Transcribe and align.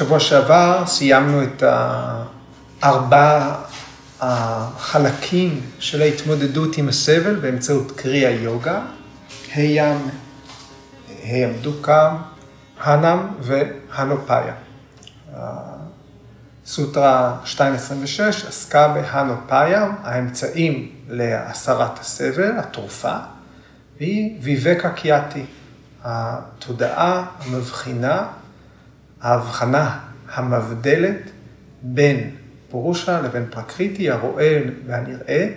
שבוע 0.00 0.20
שעבר 0.20 0.82
סיימנו 0.86 1.42
את 1.42 1.62
ארבע 2.84 3.54
החלקים 4.20 5.60
של 5.78 6.02
ההתמודדות 6.02 6.78
עם 6.78 6.88
הסבל 6.88 7.34
באמצעות 7.34 7.92
קריאה 7.96 8.30
יוגה, 8.30 8.80
הים, 9.54 10.08
הים 11.22 11.52
דוקם, 11.62 12.16
הנם 12.82 13.28
והנופאיה. 13.40 14.54
סוטרה 16.66 17.36
226 17.42 18.44
עסקה 18.44 18.88
בהנופאיה, 18.88 19.88
האמצעים 20.02 20.92
להסרת 21.08 21.98
הסבל, 21.98 22.58
התרופה, 22.58 23.16
והיא 23.98 24.38
ויבקה 24.42 24.90
קיאטי, 24.90 25.44
התודעה 26.04 27.26
המבחינה, 27.40 28.26
ההבחנה 29.20 29.98
המבדלת 30.32 31.30
בין 31.82 32.30
פורושה 32.70 33.20
לבין 33.20 33.46
פרקריטי, 33.50 34.10
הרואה 34.10 34.62
והנראה, 34.86 35.48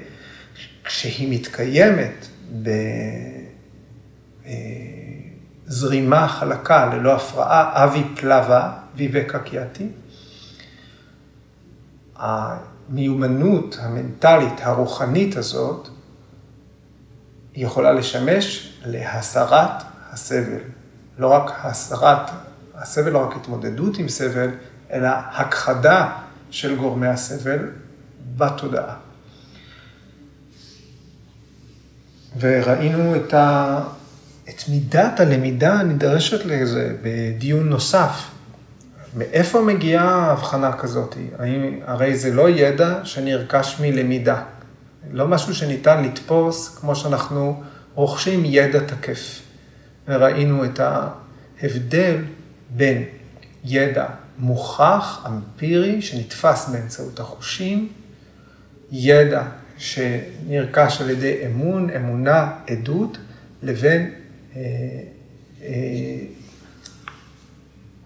כשהיא 0.84 1.40
מתקיימת 1.40 2.28
בזרימה 5.68 6.28
חלקה 6.28 6.96
ללא 6.96 7.16
הפרעה, 7.16 7.84
אבי 7.84 8.04
פלבה, 8.16 8.72
ויבקה 8.96 9.40
קיאטי. 9.40 9.88
המיומנות 12.16 13.78
המנטלית, 13.82 14.54
הרוחנית 14.62 15.38
הזאת, 15.38 15.88
יכולה 17.56 17.94
לשמש 17.94 18.74
להסרת 18.86 19.84
הסבל. 20.12 20.60
לא 21.18 21.28
רק 21.28 21.52
הסרת 21.64 22.32
הסבל, 22.84 23.12
לא 23.12 23.18
רק 23.18 23.36
התמודדות 23.36 23.98
עם 23.98 24.10
סבל, 24.10 24.50
אלא 24.92 25.10
הכחדה 25.32 26.10
של 26.52 26.76
גורמי 26.76 27.08
הסבל 27.08 27.70
בתודעה. 28.38 28.96
וראינו 32.40 33.16
את, 33.16 33.34
ה... 33.34 33.80
את 34.50 34.70
מידת 34.70 35.20
הלמידה 35.20 35.74
הנדרשת 35.74 36.46
לזה 36.46 36.96
בדיון 37.02 37.70
נוסף. 37.70 38.30
מאיפה 39.18 39.62
מגיעה 39.62 40.32
הבחנה 40.32 40.74
כזאת? 40.74 41.16
האם, 41.40 41.80
הרי 41.86 42.16
זה 42.18 42.34
לא 42.34 42.50
ידע 42.50 43.00
שנרכש 43.04 43.80
מלמידה. 43.82 44.44
לא 45.12 45.28
משהו 45.28 45.56
שניתן 45.56 46.04
לתפוס 46.04 46.78
כמו 46.78 46.96
שאנחנו 46.96 47.64
רוכשים 47.94 48.42
ידע 48.46 48.80
תקף. 48.80 49.42
וראינו 50.08 50.66
את 50.66 50.80
ההבדל 50.80 52.16
בין 52.76 53.04
ידע 53.64 54.06
מוכח, 54.40 55.26
אמפירי, 55.28 56.02
שנתפס 56.02 56.70
באמצעות 56.70 57.20
החושים, 57.20 57.90
ידע 58.92 59.44
שנרכש 59.78 61.02
על 61.02 61.10
ידי 61.10 61.46
אמון, 61.46 61.90
אמונה, 61.90 62.52
עדות, 62.68 63.18
לבין 63.64 64.14
אה, 64.56 64.62
אה, 65.64 65.70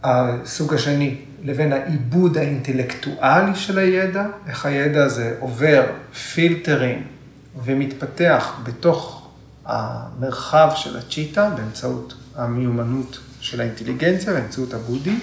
הסוג 0.03 0.73
השני, 0.73 1.15
לבין 1.43 1.73
העיבוד 1.73 2.37
האינטלקטואלי 2.37 3.55
של 3.55 3.77
הידע, 3.77 4.25
איך 4.47 4.65
הידע 4.65 5.03
הזה 5.03 5.35
עובר 5.39 5.83
פילטרים 6.33 7.07
ומתפתח 7.63 8.59
בתוך 8.63 9.29
המרחב 9.65 10.69
של 10.75 10.97
הצ'יטה 10.97 11.49
באמצעות 11.49 12.13
המיומנות 12.35 13.19
של 13.51 13.61
האינטליגנציה, 13.61 14.33
באמצעות 14.33 14.73
הבודי. 14.73 15.15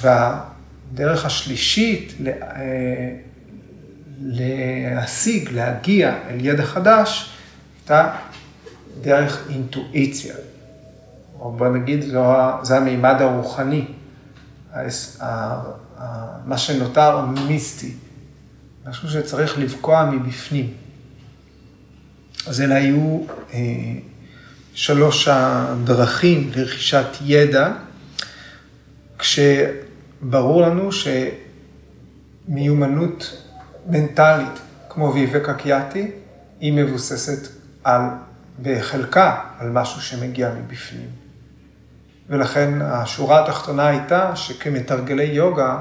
והדרך 0.00 1.24
השלישית 1.24 2.14
אה, 2.26 3.16
להשיג, 4.20 5.50
להגיע 5.52 6.18
אל 6.30 6.44
ידע 6.44 6.64
חדש, 6.64 7.30
הייתה 7.78 8.16
דרך 9.00 9.46
אינטואיציה. 9.50 10.34
או 11.40 11.52
בוא 11.52 11.68
נגיד, 11.68 12.04
זה 12.62 12.76
המימד 12.76 13.16
הרוחני, 13.20 13.84
מה 16.44 16.58
שנותר 16.58 17.26
מיסטי, 17.26 17.94
משהו 18.88 19.10
שצריך 19.10 19.58
לבקוע 19.58 20.10
מבפנים. 20.10 20.72
אז 22.46 22.60
אלה 22.60 22.74
היו 22.74 23.20
אה, 23.52 23.58
שלוש 24.74 25.28
הדרכים 25.28 26.50
לרכישת 26.56 27.06
ידע, 27.24 27.72
כשברור 29.18 30.62
לנו 30.62 30.90
שמיומנות 32.48 33.42
מנטלית, 33.86 34.60
כמו 34.88 35.14
ויבקה 35.14 35.54
קיאטי, 35.54 36.10
היא 36.60 36.72
מבוססת 36.72 37.48
על, 37.84 38.00
בחלקה, 38.62 39.40
על 39.58 39.68
משהו 39.70 40.00
שמגיע 40.02 40.50
מבפנים. 40.54 41.08
ולכן 42.28 42.82
השורה 42.82 43.44
התחתונה 43.44 43.86
הייתה 43.88 44.36
שכמתרגלי 44.36 45.24
יוגה, 45.24 45.80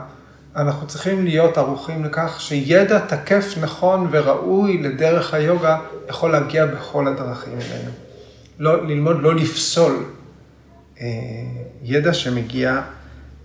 אנחנו 0.55 0.87
צריכים 0.87 1.25
להיות 1.25 1.57
ערוכים 1.57 2.05
לכך 2.05 2.41
שידע 2.41 2.99
תקף, 2.99 3.53
נכון 3.61 4.07
וראוי 4.11 4.77
לדרך 4.77 5.33
היוגה 5.33 5.77
יכול 6.09 6.31
להגיע 6.31 6.65
בכל 6.65 7.07
הדרכים 7.07 7.53
האלה. 7.53 8.08
לא, 8.59 8.87
ללמוד 8.87 9.21
לא 9.21 9.35
לפסול 9.35 10.05
אה, 11.01 11.07
ידע 11.83 12.13
שמגיע 12.13 12.81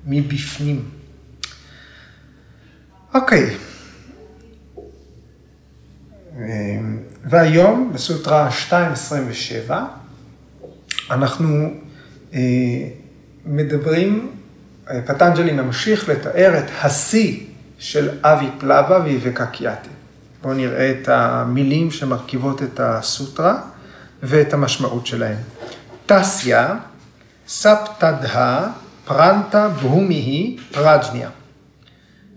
מבפנים. 0.06 0.90
אוקיי. 3.14 3.56
אה, 6.38 6.80
והיום, 7.24 7.90
בסוטרה 7.94 8.48
2.27, 9.68 9.72
אנחנו 11.10 11.74
אה, 12.34 12.40
מדברים, 13.46 14.30
פטנג'לי 15.06 15.52
ממשיך 15.52 16.08
לתאר 16.08 16.58
את 16.58 16.70
השיא 16.82 17.40
של 17.78 18.08
אבי 18.22 18.46
פלבה 18.58 19.00
ויבקקיאטי. 19.04 19.88
בואו 20.42 20.54
נראה 20.54 20.90
את 20.90 21.08
המילים 21.08 21.90
שמרכיבות 21.90 22.62
את 22.62 22.80
הסוטרה 22.80 23.60
ואת 24.24 24.52
המשמעות 24.52 25.06
שלהם. 25.06 25.36
תסיה, 26.06 26.76
ספתדה, 27.48 28.68
פרנטה 29.04 29.68
בומיהי 29.68 30.56
פרג'ניה. 30.72 31.30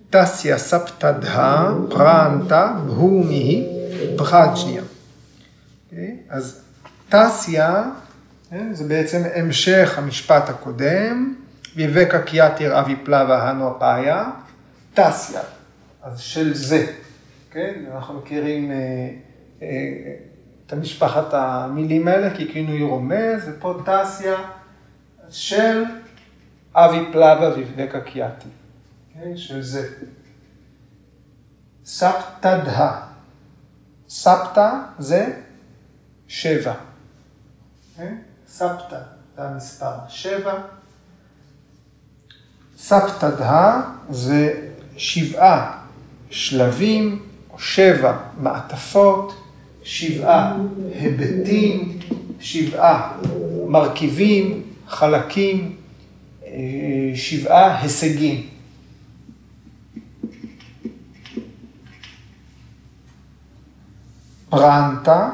תסיה 0.10 0.58
ספתדה, 0.58 1.70
פרנטה 1.90 2.74
בומיהי 2.86 3.68
פרג'ניה. 4.18 4.82
אז 6.30 6.62
תסיה 7.10 7.84
כן? 8.50 8.74
זה 8.74 8.84
בעצם 8.84 9.22
המשך 9.36 9.98
המשפט 9.98 10.50
הקודם, 10.50 11.36
ויבקה 11.76 12.22
קיאטיר 12.22 12.80
אבי 12.80 12.96
פלבה 12.96 13.50
הנו 13.50 13.80
פאיה, 13.80 14.30
תסיה, 14.94 15.42
אז 16.04 16.20
של 16.20 16.54
זה, 16.54 16.86
כן? 17.52 17.74
אנחנו 17.96 18.14
מכירים 18.14 18.72
אה, 18.72 18.76
אה, 19.62 19.68
את 20.68 20.74
המשפחת 20.74 21.34
המילים 21.34 22.08
האלה 22.08 22.30
ככינוי 22.30 22.82
רומז, 22.82 23.44
ופה 23.48 23.82
תסיה 23.86 24.36
של 25.30 25.84
אבי 26.76 27.12
פלבה 27.12 27.56
ויבקה 27.56 28.02
קיאטי, 28.02 28.50
כן? 29.14 29.38
של 29.38 29.62
זה. 29.62 29.90
ספתדה, 31.86 33.02
ספתא 34.10 34.72
זה 35.00 35.42
שבע. 36.28 36.74
כן? 37.98 38.16
סבתא 38.48 39.02
זה 39.36 39.44
המספר 39.44 39.96
שבע. 40.08 40.54
סבתא 42.78 43.30
דה 43.30 43.82
זה 44.10 44.70
שבעה 44.98 45.84
שלבים, 46.30 47.26
שבע 47.58 48.18
מעטפות, 48.38 49.47
שבעה 49.88 50.58
היבטים, 51.00 52.00
שבעה 52.40 53.18
מרכיבים, 53.68 54.64
חלקים, 54.88 55.76
אה, 56.46 56.52
שבעה 57.16 57.82
הישגים. 57.82 58.48
פרנטה, 64.50 65.30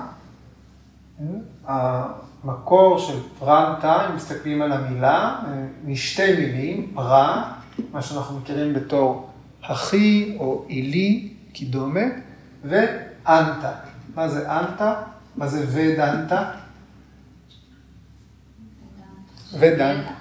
אה, 1.70 2.04
מקור 2.44 3.00
של 3.00 3.20
פרנטה, 3.40 4.10
אם 4.10 4.16
מסתכלים 4.16 4.62
על 4.62 4.72
המילה, 4.72 5.40
משתי 5.86 6.34
מילים, 6.36 6.92
פרה, 6.96 7.54
מה 7.92 8.02
שאנחנו 8.02 8.40
מכירים 8.40 8.74
בתור 8.74 9.30
הכי 9.64 10.36
או 10.40 10.66
אילי, 10.70 11.30
קידומת, 11.54 12.14
ואנטה. 12.64 13.93
מה 14.16 14.30
זה 14.30 14.60
אנטה? 14.60 14.94
מה 15.36 15.48
זה 15.48 15.66
ודנטה? 15.70 16.52
ודנטה. 19.60 20.12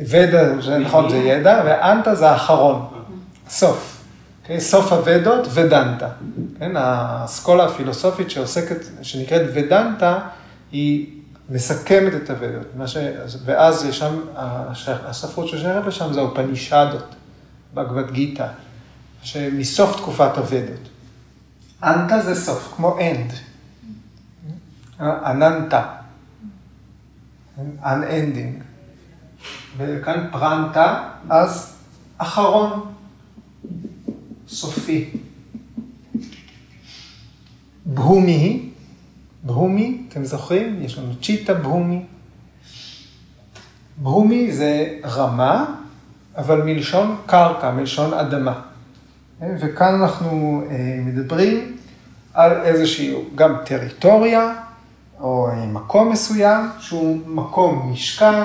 ודה, 0.00 0.60
זה 0.62 0.78
נכון, 0.78 1.10
זה 1.10 1.16
ידע, 1.16 1.62
ואנטה 1.66 2.14
זה 2.14 2.30
האחרון, 2.30 2.86
סוף. 3.48 3.90
Okay, 3.90 4.42
אוקיי? 4.42 4.60
סוף 4.60 4.92
הוודות, 4.92 5.46
ודנטה. 5.50 6.08
כן, 6.58 6.76
האסכולה 6.76 7.64
הפילוסופית 7.64 8.30
שעוסקת, 8.30 8.76
שנקראת 9.02 9.42
ודנטה, 9.54 10.18
היא 10.72 11.06
מסכמת 11.50 12.14
את 12.14 12.30
הוודות. 12.30 12.66
ש... 12.86 12.96
ואז 13.44 13.84
יש 13.84 13.98
שם, 13.98 14.20
הספרות 14.86 15.48
ששייכת 15.48 15.86
לשם 15.86 16.12
זה 16.12 16.20
האופנישדות, 16.20 17.14
בגבד 17.74 18.10
גיתא, 18.10 18.46
שמסוף 19.22 19.96
תקופת 19.96 20.36
הוודות. 20.36 20.88
אנטה 21.84 22.22
זה 22.22 22.34
סוף, 22.34 22.72
כמו 22.76 22.98
אנד. 23.00 23.32
אננטה. 25.00 25.94
unending. 27.82 28.62
וכאן 29.76 30.26
פרנטה, 30.32 31.10
אז 31.30 31.76
אחרון, 32.18 32.92
סופי. 34.48 35.10
בהומי, 37.86 38.70
בהומי, 39.42 40.02
אתם 40.08 40.24
זוכרים? 40.24 40.82
יש 40.82 40.98
לנו 40.98 41.12
צ'יטה 41.22 41.54
בהומי. 41.54 42.04
בהומי 43.96 44.52
זה 44.52 44.98
רמה, 45.04 45.64
אבל 46.36 46.62
מלשון 46.62 47.16
קרקע, 47.26 47.70
מלשון 47.70 48.14
אדמה. 48.14 48.60
וכאן 49.40 49.94
אנחנו 49.94 50.62
אה, 50.70 50.98
מדברים 51.04 51.76
על 52.34 52.52
איזושהי 52.62 53.14
גם 53.34 53.56
טריטוריה, 53.64 54.54
או 55.20 55.48
אה, 55.48 55.66
מקום 55.66 56.12
מסוים, 56.12 56.68
שהוא 56.78 57.18
מקום 57.26 57.92
משכן, 57.92 58.44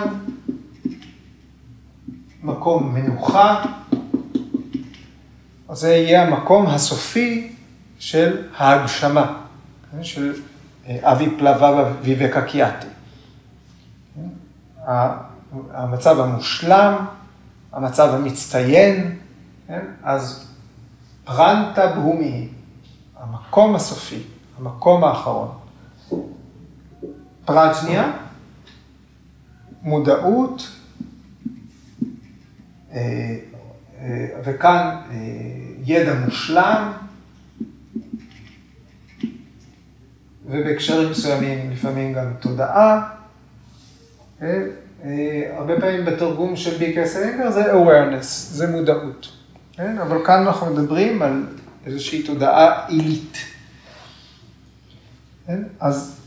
מקום 2.43 2.93
מנוחה, 2.93 3.65
אז 5.69 5.77
זה 5.77 5.93
יהיה 5.93 6.27
המקום 6.27 6.67
הסופי 6.67 7.51
של 7.99 8.45
ההגשמה, 8.57 9.37
כן, 9.91 10.03
של 10.03 10.33
אה, 10.87 11.11
אבי 11.11 11.29
פלווה 11.37 11.91
ויבקה 12.01 12.41
קיאטי. 12.41 12.87
המצב 15.73 16.19
המושלם, 16.19 17.05
המצב 17.73 18.09
המצטיין, 18.13 19.15
כן? 19.67 19.85
אז 20.03 20.48
פרנטה 21.35 21.87
בהומי, 21.87 22.47
המקום 23.19 23.75
הסופי, 23.75 24.23
המקום 24.57 25.03
האחרון. 25.03 25.47
פרט 27.45 27.75
שנייה, 27.81 28.11
מודעות, 29.81 30.67
אה, 32.91 33.35
אה, 34.01 34.25
וכאן 34.43 34.95
אה, 35.11 35.15
ידע 35.85 36.13
מושלם, 36.25 36.91
ובהקשרים 40.45 41.11
מסוימים 41.11 41.71
לפעמים 41.71 42.13
גם 42.13 42.33
תודעה. 42.39 43.09
הרבה 45.57 45.79
פעמים 45.79 46.05
בתרגום 46.05 46.55
של 46.55 46.77
ביקס 46.77 47.17
אינגר 47.17 47.51
זה 47.51 47.73
awareness, 47.73 48.23
זה 48.25 48.67
מודעות. 48.67 49.38
כן? 49.79 49.97
אבל 49.97 50.25
כאן 50.25 50.47
אנחנו 50.47 50.73
מדברים 50.73 51.21
על 51.21 51.45
איזושהי 51.85 52.23
תודעה 52.23 52.87
עילית. 52.87 53.37
כן? 55.47 55.63
אז 55.79 56.19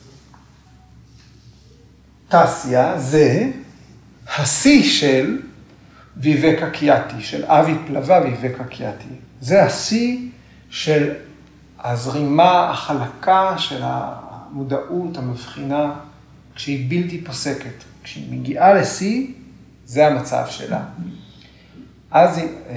תעשייה 2.29 2.99
זה 2.99 3.51
השיא 4.37 4.83
של 4.83 5.43
ויבקה 6.17 6.71
קיאטי, 6.71 7.21
של 7.21 7.45
אבי 7.45 7.75
פלווה 7.87 8.21
ויבקה 8.23 8.65
קיאטי. 8.65 9.15
זה 9.41 9.63
השיא 9.63 10.19
של 10.71 11.15
הזרימה 11.81 12.71
החלקה 12.71 13.59
של 13.59 13.81
המודעות, 13.83 15.17
המבחינה, 15.17 15.93
כשהיא 16.55 16.91
בלתי 16.91 17.25
פוסקת. 17.25 17.85
כשהיא 18.03 18.33
מגיעה 18.33 18.75
לשיא, 18.75 19.27
זה 19.87 20.07
המצב 20.07 20.45
שלה. 20.51 20.85
אז 22.13 22.39
אה, 22.39 22.45
אה, 22.45 22.77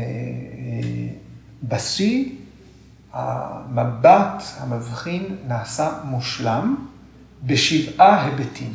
בשיא, 1.63 2.29
המבט 3.13 4.43
המבחין 4.59 5.35
נעשה 5.47 5.91
מושלם 6.03 6.75
בשבעה 7.43 8.25
היבטים. 8.25 8.73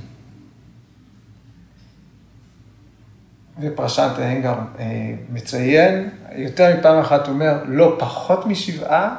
ופרשת 3.60 4.10
האנגר 4.18 4.54
אה, 4.78 5.14
מציין, 5.32 6.08
יותר 6.36 6.76
מפעם 6.78 6.98
אחת 6.98 7.28
אומר, 7.28 7.64
לא 7.66 7.96
פחות 7.98 8.46
משבעה 8.46 9.16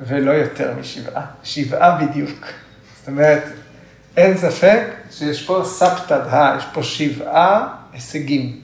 ולא 0.00 0.30
יותר 0.30 0.74
משבעה, 0.80 1.26
שבעה 1.44 2.06
בדיוק. 2.06 2.46
זאת 2.98 3.08
אומרת, 3.08 3.44
אין 4.16 4.36
ספק 4.36 4.80
שיש 5.10 5.46
פה 5.46 5.62
סבתא, 5.64 6.56
יש 6.58 6.64
פה 6.72 6.82
שבעה 6.82 7.76
הישגים. 7.92 8.63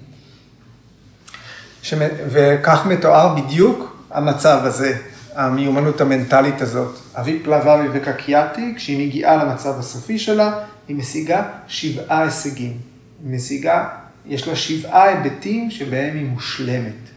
שמת... 1.83 2.11
וכך 2.33 2.87
מתואר 2.87 3.35
בדיוק 3.35 3.97
המצב 4.11 4.61
הזה, 4.65 4.99
המיומנות 5.35 6.01
המנטלית 6.01 6.61
הזאת. 6.61 6.99
אבי 7.15 7.39
פלווה 7.45 7.83
וקקיאתי, 7.93 8.75
כשהיא 8.77 9.07
מגיעה 9.07 9.45
למצב 9.45 9.79
הסופי 9.79 10.19
שלה, 10.19 10.65
היא 10.89 10.97
משיגה 10.97 11.43
שבעה 11.67 12.23
הישגים. 12.23 12.77
היא 13.25 13.35
משיגה 13.35 13.89
יש 14.27 14.49
לה 14.49 14.57
שבעה 14.57 15.05
היבטים 15.05 15.71
שבהם 15.71 16.17
היא 16.17 16.27
מושלמת. 16.27 17.11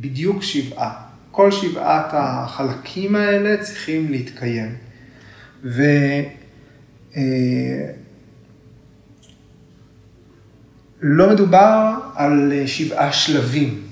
בדיוק 0.00 0.42
שבעה. 0.42 0.92
כל 1.30 1.52
שבעת 1.52 2.06
החלקים 2.12 3.16
האלה 3.16 3.56
צריכים 3.56 4.10
להתקיים. 4.10 4.74
ו... 5.64 5.82
אה, 11.00 11.08
לא 11.08 11.30
מדובר 11.30 11.94
על 12.14 12.52
שבעה 12.66 13.12
שלבים. 13.12 13.82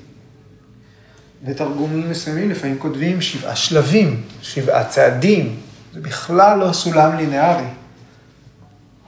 בתרגומים 1.45 2.11
מסוימים 2.11 2.51
לפעמים 2.51 2.79
כותבים 2.79 3.21
שבעה 3.21 3.57
שלבים, 3.57 4.23
שבעה 4.43 4.85
צעדים. 4.85 5.57
זה 5.95 6.01
בכלל 6.01 6.59
לא 6.59 6.73
סולם 6.73 7.17
לינארי. 7.17 7.65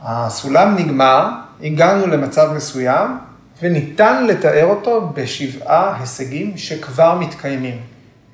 הסולם 0.02 0.76
נגמר, 0.76 1.28
הגענו 1.62 2.07
למצב 2.07 2.52
מסוים, 2.57 3.19
וניתן 3.62 4.26
לתאר 4.26 4.64
אותו 4.64 5.12
בשבעה 5.14 6.00
הישגים 6.00 6.57
שכבר 6.57 7.19
מתקיימים. 7.19 7.80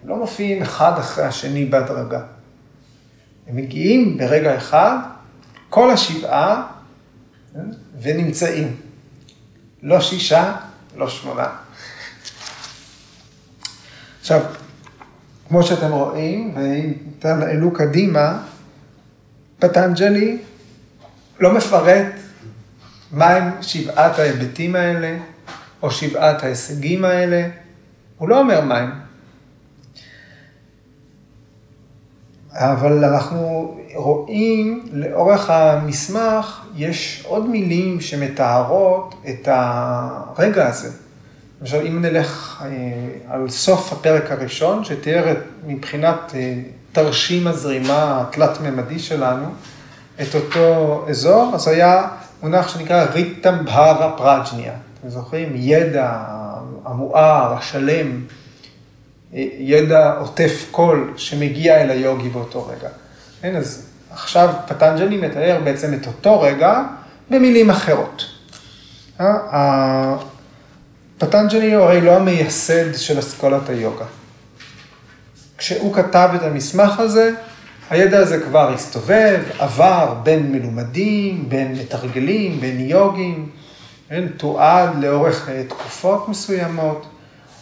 הם 0.02 0.08
לא 0.08 0.16
מופיעים 0.16 0.62
אחד 0.62 0.92
אחרי 0.98 1.24
השני 1.24 1.64
בהדרגה. 1.64 2.20
הם 3.46 3.56
מגיעים 3.56 4.18
ברגע 4.18 4.56
אחד, 4.56 4.96
כל 5.70 5.90
השבעה, 5.90 6.66
כן, 7.54 7.60
ונמצאים. 8.02 8.76
לא 9.82 10.00
שישה, 10.00 10.56
לא 10.96 11.08
שמונה. 11.08 11.48
עכשיו, 14.20 14.40
כמו 15.48 15.62
שאתם 15.62 15.90
רואים, 15.92 16.54
ואם 16.56 16.92
תעלו 17.18 17.70
קדימה, 17.70 18.38
פטנג'לי 19.58 20.38
לא 21.40 21.54
מפרט 21.54 22.12
מהם 23.12 23.62
שבעת 23.62 24.18
ההיבטים 24.18 24.76
האלה, 24.76 25.18
או 25.82 25.90
שבעת 25.90 26.42
ההישגים 26.42 27.04
האלה, 27.04 27.48
הוא 28.18 28.28
לא 28.28 28.38
אומר 28.38 28.60
מהם. 28.60 29.05
אבל 32.58 33.04
אנחנו 33.04 33.74
רואים 33.94 34.82
לאורך 34.92 35.50
המסמך, 35.50 36.60
יש 36.76 37.24
עוד 37.28 37.48
מילים 37.48 38.00
שמתארות 38.00 39.14
את 39.28 39.48
הרגע 39.50 40.68
הזה. 40.68 40.90
למשל, 41.60 41.86
אם 41.86 42.02
נלך 42.02 42.62
אה, 42.64 42.68
על 43.34 43.48
סוף 43.50 43.92
הפרק 43.92 44.30
הראשון, 44.30 44.84
שתיאר 44.84 45.34
מבחינת 45.66 46.32
אה, 46.34 46.54
תרשים 46.92 47.46
הזרימה 47.46 48.20
התלת-ממדי 48.20 48.98
שלנו, 48.98 49.46
את 50.22 50.34
אותו 50.34 51.04
אזור, 51.08 51.50
אז 51.54 51.68
היה 51.68 52.08
מונח 52.42 52.68
שנקרא 52.68 53.04
ריטם 53.04 53.64
בהרה 53.64 54.16
פרג'ניה. 54.16 54.72
אתם 55.00 55.08
זוכרים? 55.08 55.52
ידע 55.54 56.24
המואר, 56.84 57.52
השלם, 57.52 58.20
ידע 59.58 60.12
עוטף 60.12 60.66
קול 60.70 61.12
שמגיע 61.16 61.82
אל 61.82 61.90
היוגי 61.90 62.28
באותו 62.28 62.66
רגע. 62.66 62.88
כן, 63.40 63.56
אז 63.56 63.86
עכשיו 64.10 64.54
פטנג'לי 64.66 65.16
מתאר 65.16 65.60
בעצם 65.64 65.94
את 65.94 66.06
אותו 66.06 66.40
רגע 66.40 66.82
במילים 67.30 67.70
אחרות. 67.70 68.24
אה, 69.20 70.16
פטנג'לי 71.18 71.74
הוא 71.74 71.84
הרי 71.84 72.00
לא 72.00 72.16
המייסד 72.16 72.94
של 72.94 73.18
אסכולת 73.18 73.68
היוגה. 73.68 74.04
כשהוא 75.58 75.94
כתב 75.94 76.28
את 76.34 76.42
המסמך 76.42 77.00
הזה, 77.00 77.30
הידע 77.90 78.18
הזה 78.18 78.40
כבר 78.40 78.72
הסתובב, 78.74 79.42
עבר 79.58 80.14
בין 80.22 80.52
מלומדים, 80.52 81.48
בין 81.48 81.72
מתרגלים, 81.72 82.60
בין 82.60 82.80
יוגים, 82.80 83.48
כן, 84.08 84.28
תועד 84.36 84.90
לאורך 85.04 85.48
תקופות 85.68 86.28
מסוימות. 86.28 87.06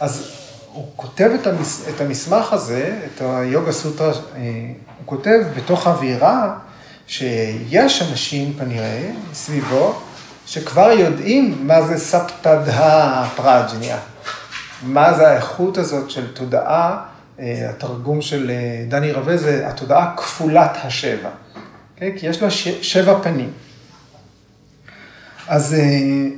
אז 0.01 0.44
הוא 0.75 0.87
כותב 0.97 1.31
את, 1.41 1.47
המס, 1.47 1.89
את 1.89 2.01
המסמך 2.01 2.53
הזה, 2.53 2.99
את 3.07 3.21
היוגה 3.21 3.73
סוטרה, 3.73 4.13
הוא 4.13 5.05
כותב 5.05 5.41
בתוך 5.57 5.87
אווירה 5.87 6.57
שיש 7.07 8.03
אנשים 8.03 8.55
כנראה 8.59 9.11
סביבו, 9.33 10.01
שכבר 10.47 10.91
יודעים 10.91 11.67
מה 11.67 11.83
זה 11.83 11.99
ספטדה 11.99 13.25
פראג'ניה, 13.37 13.99
מה 14.83 15.15
זה 15.15 15.29
האיכות 15.29 15.79
הזאת 15.79 16.11
של 16.11 16.33
תודעה, 16.33 17.03
אה, 17.41 17.71
התרגום 17.71 18.21
של 18.21 18.51
אה, 18.51 18.85
דני 18.89 19.13
רווה 19.13 19.37
זה 19.37 19.69
התודעה 19.69 20.15
כפולת 20.17 20.71
השבע, 20.83 21.29
okay? 21.29 21.59
כן? 21.97 22.11
כי 22.19 22.27
יש 22.27 22.43
לה 22.43 22.51
ש... 22.51 22.69
שבע 22.69 23.19
פנים. 23.23 23.51
אז 25.49 25.75
אה, 25.75 26.29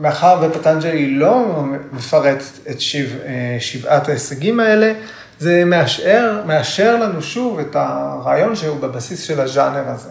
מאחר 0.00 0.40
ופטנג'לי 0.42 1.10
לא 1.10 1.64
מפרט 1.92 2.42
את 2.70 2.80
שבע, 2.80 3.18
שבעת 3.60 4.08
ההישגים 4.08 4.60
האלה, 4.60 4.92
זה 5.38 5.64
מאשר, 5.64 6.42
מאשר 6.46 6.96
לנו 6.96 7.22
שוב 7.22 7.58
את 7.58 7.76
הרעיון 7.76 8.56
שהוא 8.56 8.80
בבסיס 8.80 9.22
של 9.22 9.40
הז'אנר 9.40 9.88
הזה, 9.88 10.10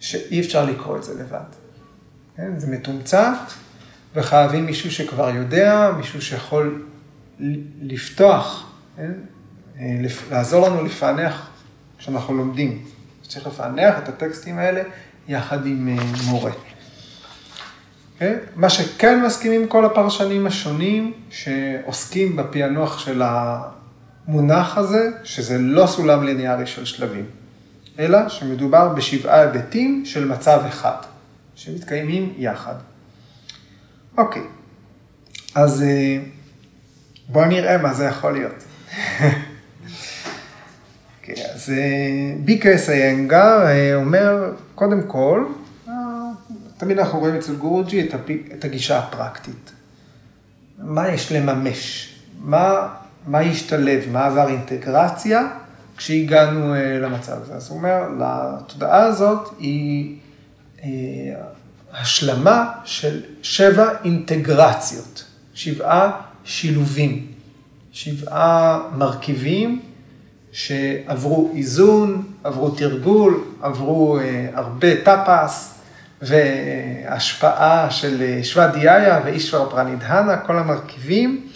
שאי 0.00 0.40
אפשר 0.40 0.64
לקרוא 0.64 0.96
את 0.96 1.02
זה 1.02 1.14
לבד. 1.22 1.48
כן? 2.36 2.58
זה 2.58 2.66
מתומצת, 2.66 3.38
וחייבים 4.14 4.66
מישהו 4.66 4.90
שכבר 4.90 5.30
יודע, 5.30 5.92
מישהו 5.96 6.22
שיכול 6.22 6.84
לפתוח, 7.82 8.72
כן? 8.96 9.12
לעזור 10.30 10.68
לנו 10.68 10.84
לפענח 10.84 11.50
כשאנחנו 11.98 12.34
לומדים. 12.34 12.84
צריך 13.28 13.46
לפענח 13.46 13.98
את 13.98 14.08
הטקסטים 14.08 14.58
האלה 14.58 14.82
יחד 15.28 15.66
עם 15.66 15.88
אה, 15.88 16.04
מורה. 16.26 16.52
כן? 18.18 18.38
מה 18.56 18.70
שכן 18.70 19.22
מסכימים 19.22 19.68
כל 19.68 19.84
הפרשנים 19.84 20.46
השונים 20.46 21.12
שעוסקים 21.30 22.36
בפענוח 22.36 22.98
של 22.98 23.22
המונח 23.24 24.78
הזה, 24.78 25.10
שזה 25.24 25.58
לא 25.58 25.86
סולם 25.86 26.24
ליניארי 26.24 26.66
של 26.66 26.84
שלבים, 26.84 27.24
אלא 27.98 28.28
שמדובר 28.28 28.88
בשבעה 28.88 29.40
היבטים 29.40 30.02
של 30.06 30.28
מצב 30.28 30.62
אחד, 30.68 30.96
שמתקיימים 31.54 32.34
יחד. 32.38 32.74
אוקיי, 34.18 34.42
אז 35.54 35.82
אה, 35.82 36.18
בואו 37.28 37.44
נראה 37.44 37.78
מה 37.78 37.94
זה 37.94 38.04
יכול 38.04 38.32
להיות. 38.32 38.64
אוקיי, 41.20 41.44
אז 41.54 41.70
אה, 41.70 42.34
ביקס 42.44 42.90
איינגר 42.90 43.66
אה, 43.66 43.94
אומר, 43.94 44.52
קודם 44.74 45.02
כל, 45.02 45.44
תמיד 46.78 46.98
אנחנו 46.98 47.18
רואים 47.18 47.34
אצל 47.34 47.54
גורג'י 47.54 48.08
את 48.58 48.64
הגישה 48.64 48.98
הפרקטית. 48.98 49.72
מה 50.78 51.08
יש 51.08 51.32
לממש? 51.32 52.14
מה, 52.40 52.88
מה 53.26 53.42
ישתלב? 53.42 54.04
מה 54.12 54.26
עבר 54.26 54.48
אינטגרציה 54.48 55.48
כשהגענו 55.96 56.74
למצב 57.00 57.36
הזה? 57.42 57.54
אז 57.54 57.68
הוא 57.68 57.78
אומר, 57.78 58.02
לתודעה 58.18 59.02
הזאת 59.02 59.48
היא 59.58 60.16
השלמה 61.92 62.72
של 62.84 63.20
שבע 63.42 63.88
אינטגרציות, 64.04 65.24
שבעה 65.54 66.20
שילובים, 66.44 67.26
שבעה 67.92 68.80
מרכיבים 68.96 69.80
שעברו 70.52 71.52
איזון, 71.54 72.22
עברו 72.44 72.70
תרגול, 72.70 73.44
עברו 73.62 74.18
אה, 74.18 74.48
הרבה 74.54 75.04
טאפס 75.04 75.77
והשפעה 76.22 77.90
של 77.90 78.22
אה, 78.22 78.44
שוואדיאיה 78.44 79.20
ואישבר 79.24 79.70
פרנידהנה, 79.70 80.36
כל 80.36 80.58
המרכיבים. 80.58 81.48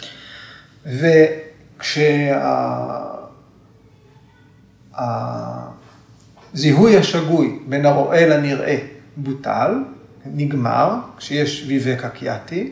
וכשהזיהוי 6.53 6.97
השגוי 6.97 7.59
בין 7.67 7.85
הרואה 7.85 8.27
לנראה 8.27 8.77
בוטל, 9.17 9.83
נגמר, 10.25 10.95
כשיש 11.17 11.65
ויבקה 11.67 12.09
קיאטי, 12.09 12.71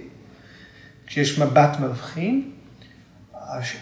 כשיש 1.07 1.39
מבט 1.39 1.79
מבחין, 1.79 2.51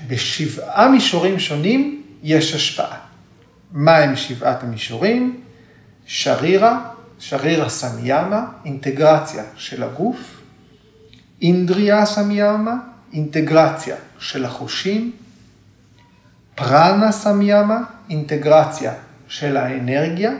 בשבעה 0.08 0.89
מישורים 0.89 1.39
שונים 1.39 2.04
יש 2.24 2.56
השפעה. 2.56 2.98
מה 3.72 3.98
הם 3.98 4.16
שבעת 4.16 4.63
המישורים? 4.63 5.42
שרירה, 6.06 6.89
שרירה 7.20 7.70
סמיאמה, 7.70 8.46
אינטגרציה 8.66 9.44
של 9.56 9.84
הגוף, 9.84 10.42
אינדריה 11.42 12.06
סמיאמה, 12.06 12.76
אינטגרציה 13.14 13.96
של 14.20 14.46
החושים, 14.46 15.12
פרנה 16.56 17.12
סמיאמה, 17.12 17.80
אינטגרציה 18.10 18.94
של 19.28 19.58
האנרגיה, 19.58 20.32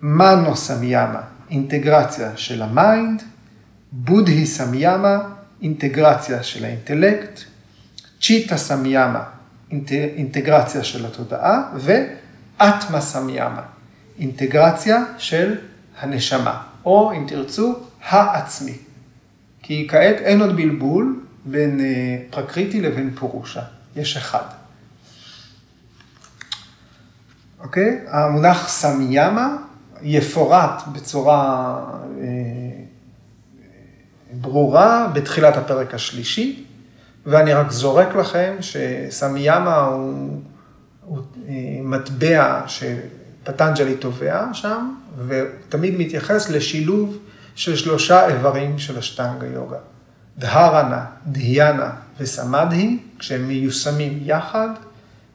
מנו 0.00 0.56
סמיאמה, 0.56 1.20
אינטגרציה 1.50 2.36
של 2.36 2.62
ה 2.62 2.72
mind, 2.72 3.22
בודהי 3.92 4.46
סמיאמה, 4.46 5.18
אינטגרציה 5.62 6.42
של 6.42 6.64
האינטלקט, 6.64 7.40
צ'יטה 8.20 8.56
סמיאמה, 8.56 9.22
אינטגרציה 10.16 10.84
של 10.84 11.06
התודעה, 11.06 11.62
ואטמה 11.74 13.00
סמיאמה, 13.00 13.62
אינטגרציה 14.20 15.04
של 15.18 15.54
הנשמה, 16.00 16.62
או 16.84 17.12
אם 17.12 17.24
תרצו, 17.28 17.74
העצמי. 18.02 18.78
כי 19.62 19.86
כעת 19.90 20.16
אין 20.16 20.40
עוד 20.40 20.56
בלבול 20.56 21.20
בין 21.44 21.80
אה, 21.80 21.86
פרקריטי 22.30 22.80
לבין 22.80 23.10
פורושה, 23.14 23.62
יש 23.96 24.16
אחד. 24.16 24.44
אוקיי? 27.60 28.00
המונח 28.08 28.68
סמיאמה 28.68 29.56
יפורט 30.02 30.82
בצורה 30.92 31.74
אה, 32.20 32.26
ברורה 34.32 35.10
בתחילת 35.14 35.56
הפרק 35.56 35.94
השלישי, 35.94 36.64
ואני 37.26 37.52
רק 37.52 37.70
זורק 37.70 38.14
לכם 38.14 38.56
שסמיאמה 38.60 39.76
הוא, 39.76 40.40
הוא 41.04 41.18
אה, 41.48 41.54
מטבע 41.82 42.62
שפטנג'לי 43.50 43.96
תובע 43.96 44.48
שם, 44.52 44.94
ותמיד 45.26 45.94
מתייחס 45.98 46.50
לשילוב 46.50 47.18
של 47.54 47.76
שלושה 47.76 48.28
איברים 48.28 48.78
של 48.78 48.98
השטנגה 48.98 49.46
יוגה. 49.46 49.78
דהרנה, 50.38 51.04
דהיאנה 51.26 51.90
וסמדהי, 52.20 52.98
כשהם 53.18 53.48
מיושמים 53.48 54.18
יחד, 54.22 54.68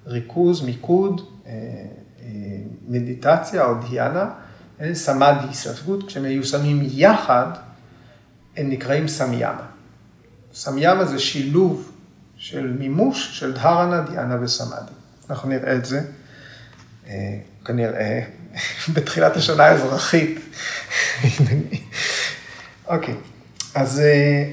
ריכוז, 0.07 0.65
מיקוד, 0.65 1.21
אה, 1.47 1.51
מדיטציה 2.87 3.65
או 3.65 3.73
דהיאנה, 3.73 4.29
סמאדי, 4.93 5.53
ספגות, 5.53 6.07
כשהם 6.07 6.23
מיושמים 6.23 6.79
יחד, 6.91 7.47
הם 8.57 8.69
נקראים 8.69 9.07
סמיאמה. 9.07 9.65
סמיאמה 10.53 11.05
זה 11.05 11.19
שילוב 11.19 11.91
של 12.37 12.75
מימוש 12.79 13.39
של 13.39 13.53
דהרנה, 13.53 14.01
דיאנה 14.01 14.37
וסמאדי. 14.41 14.91
אנחנו 15.29 15.49
נראה 15.49 15.75
את 15.75 15.85
זה, 15.85 16.01
אה, 17.07 17.37
כנראה, 17.65 18.19
בתחילת 18.93 19.35
השנה 19.35 19.63
האזרחית. 19.63 20.39
אוקיי, 22.87 23.15
אז 23.75 23.99
אה, 23.99 24.51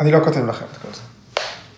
אני 0.00 0.12
לא 0.12 0.20
כותב 0.24 0.46
לכם 0.46 0.64
את 0.72 0.76
כל 0.76 0.88
זה. 0.94 1.02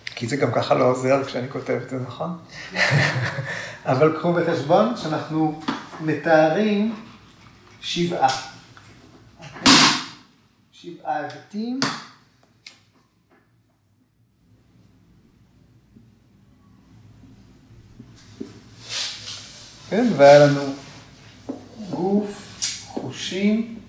כי 0.05 0.27
זה 0.27 0.35
גם 0.35 0.51
ככה 0.51 0.75
לא 0.75 0.85
עוזר 0.85 1.23
כשאני 1.23 1.49
כותב 1.49 1.79
את 1.83 1.89
זה, 1.89 1.97
נכון? 2.07 2.37
אבל 3.85 4.17
קחו 4.17 4.33
בחשבון 4.33 4.97
שאנחנו 4.97 5.61
מתארים 6.01 6.95
שבעה. 7.81 8.29
שבעה 10.71 11.15
היבטים. 11.15 11.79
כן, 19.89 20.07
והיה 20.17 20.47
לנו 20.47 20.61
גוף, 21.89 22.63
חושים, 22.87 23.79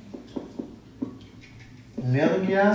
אנרגיה, 2.04 2.72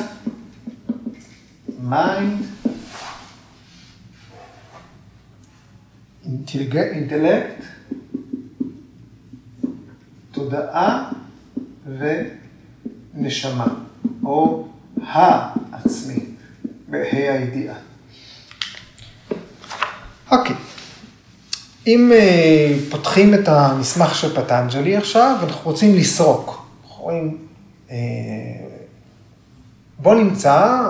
mind, 1.80 2.46
intellect, 6.76 7.64
תודעה 10.32 11.12
ונשמה, 13.14 13.68
או 14.24 14.68
העצמי, 15.04 16.20
בה"א 16.88 17.16
הידיעה. 17.16 17.76
אוקיי, 20.32 20.56
אם 21.88 22.12
אה, 22.14 22.76
פותחים 22.90 23.34
את 23.34 23.48
המסמך 23.48 24.16
של 24.16 24.36
פטנג'לי 24.36 24.98
עכשיו, 24.98 25.38
אנחנו 25.44 25.72
רוצים 25.72 25.96
לסרוק. 25.96 26.66
אנחנו 26.84 27.04
רואים, 27.04 27.38
אה, 27.92 27.98
בוא 30.00 30.16
נמצא 30.16 30.82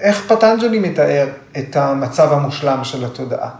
איך 0.00 0.32
פטנג'לי 0.32 0.78
מתאר 0.78 1.28
את 1.58 1.76
המצב 1.76 2.32
המושלם 2.32 2.84
של 2.84 3.04
התודעה. 3.04 3.50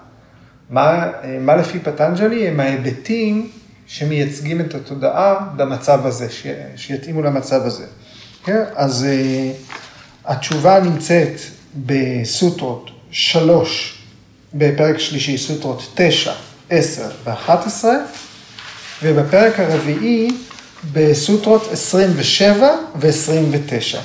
מה, 0.70 1.06
מה 1.40 1.56
לפי 1.56 1.78
פטנג'לי 1.78 2.48
הם 2.48 2.60
ההיבטים 2.60 3.50
שמייצגים 3.86 4.60
את 4.60 4.74
התודעה 4.74 5.48
במצב 5.56 6.06
הזה, 6.06 6.26
שיתאימו 6.76 7.22
למצב 7.22 7.66
הזה. 7.66 7.86
כן? 8.44 8.64
אז 8.74 9.06
התשובה 10.24 10.80
נמצאת 10.80 11.40
בסוטרות 11.86 12.90
שלוש, 13.10 13.95
בפרק 14.58 14.98
שלישי, 14.98 15.38
סוטרות 15.38 15.92
תשע, 15.94 16.32
עשר 16.70 17.08
ו-11, 17.24 17.84
ובפרק 19.02 19.60
הרביעי 19.60 20.28
בסוטרות 20.92 21.68
27 21.72 22.68
ו-29. 22.96 23.98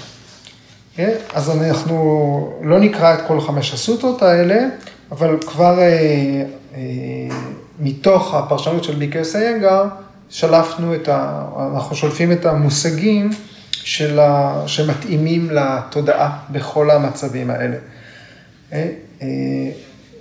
כן? 0.96 1.12
אז 1.34 1.50
אנחנו 1.50 2.53
לא 2.63 2.79
נקרא 2.79 3.13
את 3.13 3.20
כל 3.27 3.41
חמש 3.41 3.74
הסוטרות 3.74 4.22
האלה, 4.22 4.65
אבל 5.12 5.38
כבר 5.48 5.79
אה, 5.79 5.86
אה, 6.75 6.79
מתוך 7.79 8.34
הפרשנות 8.34 8.84
של 8.84 8.96
ביקר 8.96 9.24
סיינגר, 9.24 9.84
שלפנו 10.29 10.96
את 10.96 11.08
ה... 11.08 11.46
אנחנו 11.74 11.96
שולפים 11.96 12.31
את 12.31 12.46
המושגים 12.46 13.29
של 13.72 14.20
ה... 14.20 14.63
שמתאימים 14.67 15.50
לתודעה 15.51 16.38
בכל 16.50 16.91
המצבים 16.91 17.50
האלה. 17.50 17.77
אה, 18.74 18.89
אה, 19.22 19.27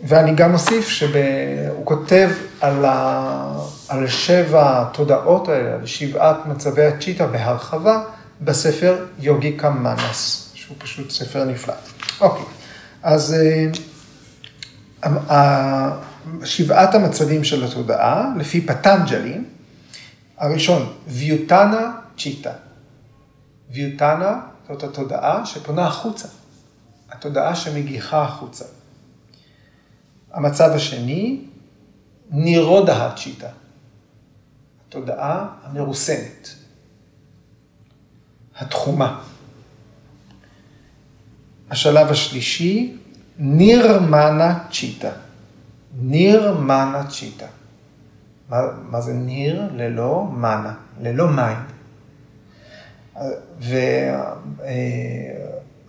ואני 0.04 0.34
גם 0.34 0.54
אוסיף 0.54 0.88
שהוא 0.88 1.84
כותב 1.84 2.30
על, 2.60 2.84
ה... 2.84 3.58
על 3.88 4.08
שבע 4.08 4.82
התודעות 4.82 5.48
האלה, 5.48 5.74
על 5.74 5.86
שבעת 5.86 6.46
מצבי 6.46 6.84
הצ'יטה 6.84 7.26
בהרחבה, 7.26 8.02
בספר 8.40 9.04
יוגי 9.18 9.56
קמאנס, 9.56 10.50
שהוא 10.54 10.76
פשוט 10.80 11.10
ספר 11.10 11.44
נפלא. 11.44 11.74
אוקיי, 12.20 12.44
אז 13.02 13.34
אה, 15.30 15.90
שבעת 16.44 16.94
המצבים 16.94 17.44
של 17.44 17.64
התודעה, 17.64 18.26
לפי 18.36 18.66
פטנג'לי, 18.66 19.38
הראשון, 20.38 20.92
ויוטנה 21.06 21.92
צ'יטה. 22.18 22.52
ויוטנה 23.70 24.40
זאת 24.68 24.82
התודעה 24.82 25.46
שפונה 25.46 25.86
החוצה, 25.86 26.28
התודעה 27.10 27.54
שמגיחה 27.54 28.22
החוצה. 28.22 28.64
המצב 30.32 30.70
השני, 30.74 31.40
נירודה 32.30 33.06
הצ'יטה, 33.06 33.48
התודעה 34.88 35.46
המרוסנת, 35.64 36.54
התחומה. 38.56 39.20
השלב 41.70 42.10
השלישי, 42.10 42.96
נירמנה 43.38 44.58
צ'יטה. 44.72 45.10
נירמנה 46.00 47.06
צ'יטה. 47.10 47.46
מה, 48.48 48.58
מה 48.90 49.00
זה 49.00 49.12
ניר? 49.12 49.62
ללא 49.74 50.28
מנה, 50.32 50.74
ללא 51.00 51.28
מים. 51.28 51.58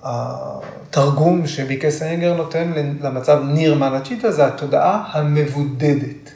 והתרגום 0.04 1.48
שביקס 1.48 2.02
אנגר 2.02 2.34
נותן 2.34 2.72
למצב 3.02 3.42
ניר 3.46 3.76
מנצ'יטה 3.76 4.32
זה 4.32 4.46
התודעה 4.46 5.10
המבודדת. 5.12 6.32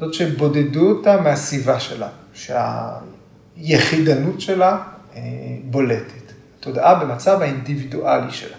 זאת 0.00 0.14
שבודדו 0.14 0.90
אותה 0.90 1.20
מהסביבה 1.20 1.80
שלה, 1.80 2.08
שהיחידנות 2.34 4.40
שלה 4.40 4.78
אה, 5.16 5.20
בולטת. 5.64 6.32
התודעה 6.60 6.94
במצב 6.94 7.42
האינדיבידואלי 7.42 8.32
שלה. 8.32 8.56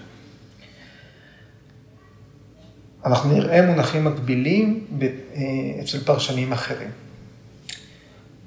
אנחנו 3.06 3.34
נראה 3.34 3.62
מונחים 3.62 4.06
מקבילים 4.06 4.88
אה, 5.02 5.08
אצל 5.82 6.00
פרשנים 6.00 6.54
אחרים. 6.54 6.90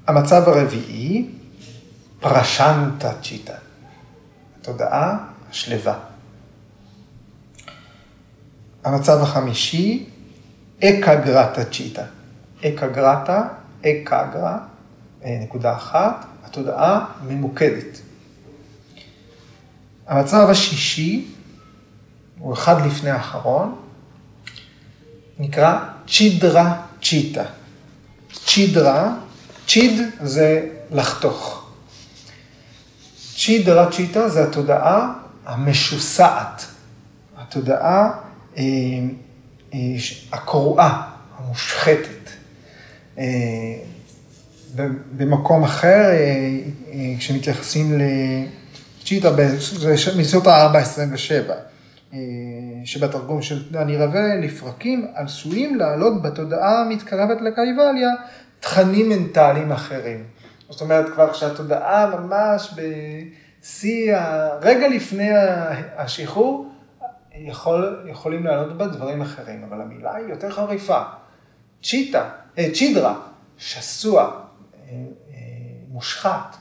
המצב 0.07 0.49
הרביעי 0.49 1.27
פרשנטה 2.19 3.13
צ'יטה, 3.23 3.55
התודעה 4.61 5.17
השלווה. 5.55 5.99
המצב 8.83 9.21
החמישי, 9.21 10.09
אקגרטה 10.83 11.65
צ'יטה. 11.65 12.03
אקגרטה, 12.65 13.47
אקגרה, 13.81 14.57
אה, 15.23 15.37
נקודה 15.41 15.75
אחת, 15.75 16.25
התודעה 16.43 17.05
ממוקדת. 17.27 18.01
המצב 20.07 20.47
השישי, 20.49 21.27
הוא 22.39 22.53
אחד 22.53 22.85
לפני 22.85 23.09
האחרון, 23.09 23.75
נקרא 25.39 25.79
צ'ידרה 26.07 26.81
צ'יטה. 27.01 27.43
צ'ידרה, 28.45 29.13
צ'יד 29.67 30.01
זה 30.21 30.69
לחתוך. 30.91 31.69
צ'ידרה 33.35 33.91
צ'יטה 33.91 34.29
זה 34.29 34.43
התודעה 34.43 35.24
המשוסעת, 35.45 36.65
התודעה 37.37 38.11
אה, 38.57 38.63
אה, 39.73 39.79
הקרועה, 40.31 41.11
המושחתת. 41.37 42.29
אה, 43.17 43.23
במקום 45.17 45.63
אחר, 45.63 46.09
כשמתייחסים 47.19 47.99
לצ'יטה, 49.01 49.29
זה 49.57 49.95
מסוטה 50.17 50.61
427, 50.61 51.53
אה, 52.13 52.19
שבתרגום 52.85 53.41
של 53.41 53.71
דני 53.71 53.97
רווה, 53.97 54.35
לפרקים 54.35 55.07
עשויים 55.15 55.75
לעלות 55.75 56.21
בתודעה 56.21 56.81
המתקרבת 56.81 57.41
לקייבליה 57.41 58.09
תכנים 58.59 59.09
מנטליים 59.09 59.71
אחרים. 59.71 60.23
זאת 60.69 60.81
אומרת, 60.81 61.13
כבר 61.13 61.33
כשהתודעה 61.33 62.15
ממש 62.19 62.73
בשיא, 63.65 64.15
רגע 64.61 64.87
לפני 64.87 65.29
השחרור, 65.95 66.71
יכול, 67.33 68.07
יכולים 68.11 68.45
לעלות 68.45 68.77
בה 68.77 68.87
דברים 68.87 69.21
אחרים, 69.21 69.63
אבל 69.63 69.81
המילה 69.81 70.15
היא 70.15 70.27
יותר 70.27 70.51
חריפה. 70.51 71.01
צ'יטה, 71.83 72.29
אה, 72.57 72.67
צ'ידרה, 72.73 73.19
שסוע, 73.57 74.21
אה, 74.23 74.89
אה, 74.89 75.35
מושחת. 75.87 76.57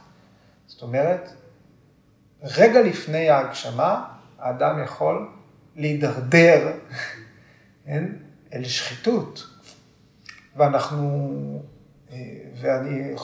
זאת 0.67 0.83
אומרת, 0.83 1.29
רגע 2.43 2.83
לפני 2.83 3.31
ההגשמה, 3.31 4.05
האדם 4.39 4.83
יכול 4.85 5.29
להידרדר 5.77 6.73
כן, 7.87 8.05
אל 8.53 8.65
שחיתות. 8.65 9.47
ואנחנו, 10.57 11.63
ואני 12.61 13.15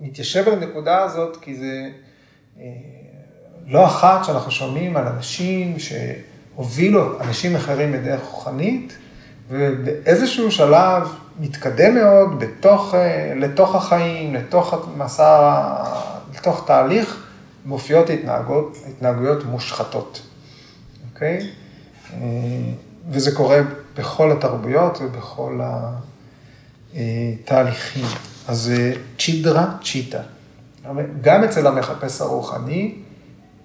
מתיישב 0.00 0.48
על 0.48 0.62
הנקודה 0.62 1.02
הזאת, 1.02 1.36
כי 1.36 1.54
זה 1.54 1.90
אה, 2.58 2.95
לא 3.66 3.86
אחת 3.86 4.24
שאנחנו 4.24 4.50
שומעים 4.50 4.96
על 4.96 5.06
אנשים 5.06 5.76
שהובילו 5.78 7.20
אנשים 7.20 7.56
אחרים 7.56 7.92
בדרך 7.92 8.22
רוחנית, 8.22 8.96
ובאיזשהו 9.48 10.50
שלב 10.50 11.08
מתקדם 11.40 11.94
מאוד 11.94 12.38
בתוך, 12.38 12.94
אה, 12.94 13.32
לתוך 13.36 13.74
החיים, 13.74 14.34
לתוך 14.34 14.74
המסע, 14.74 15.52
לתוך 16.34 16.64
תהליך, 16.66 17.26
מופיעות 17.64 18.10
התנהגות, 18.10 18.76
התנהגויות 18.88 19.44
מושחתות, 19.44 20.22
אוקיי? 21.12 21.50
אה, 22.12 22.18
וזה 23.10 23.36
קורה 23.36 23.60
בכל 23.96 24.32
התרבויות 24.32 24.98
ובכל 25.02 25.60
התהליכים. 26.94 28.04
אז 28.48 28.58
זה 28.58 28.92
צ'ידרה 29.18 29.66
צ'יטה. 29.84 30.20
גם 31.20 31.44
אצל 31.44 31.66
המחפש 31.66 32.20
הרוחני, 32.20 32.94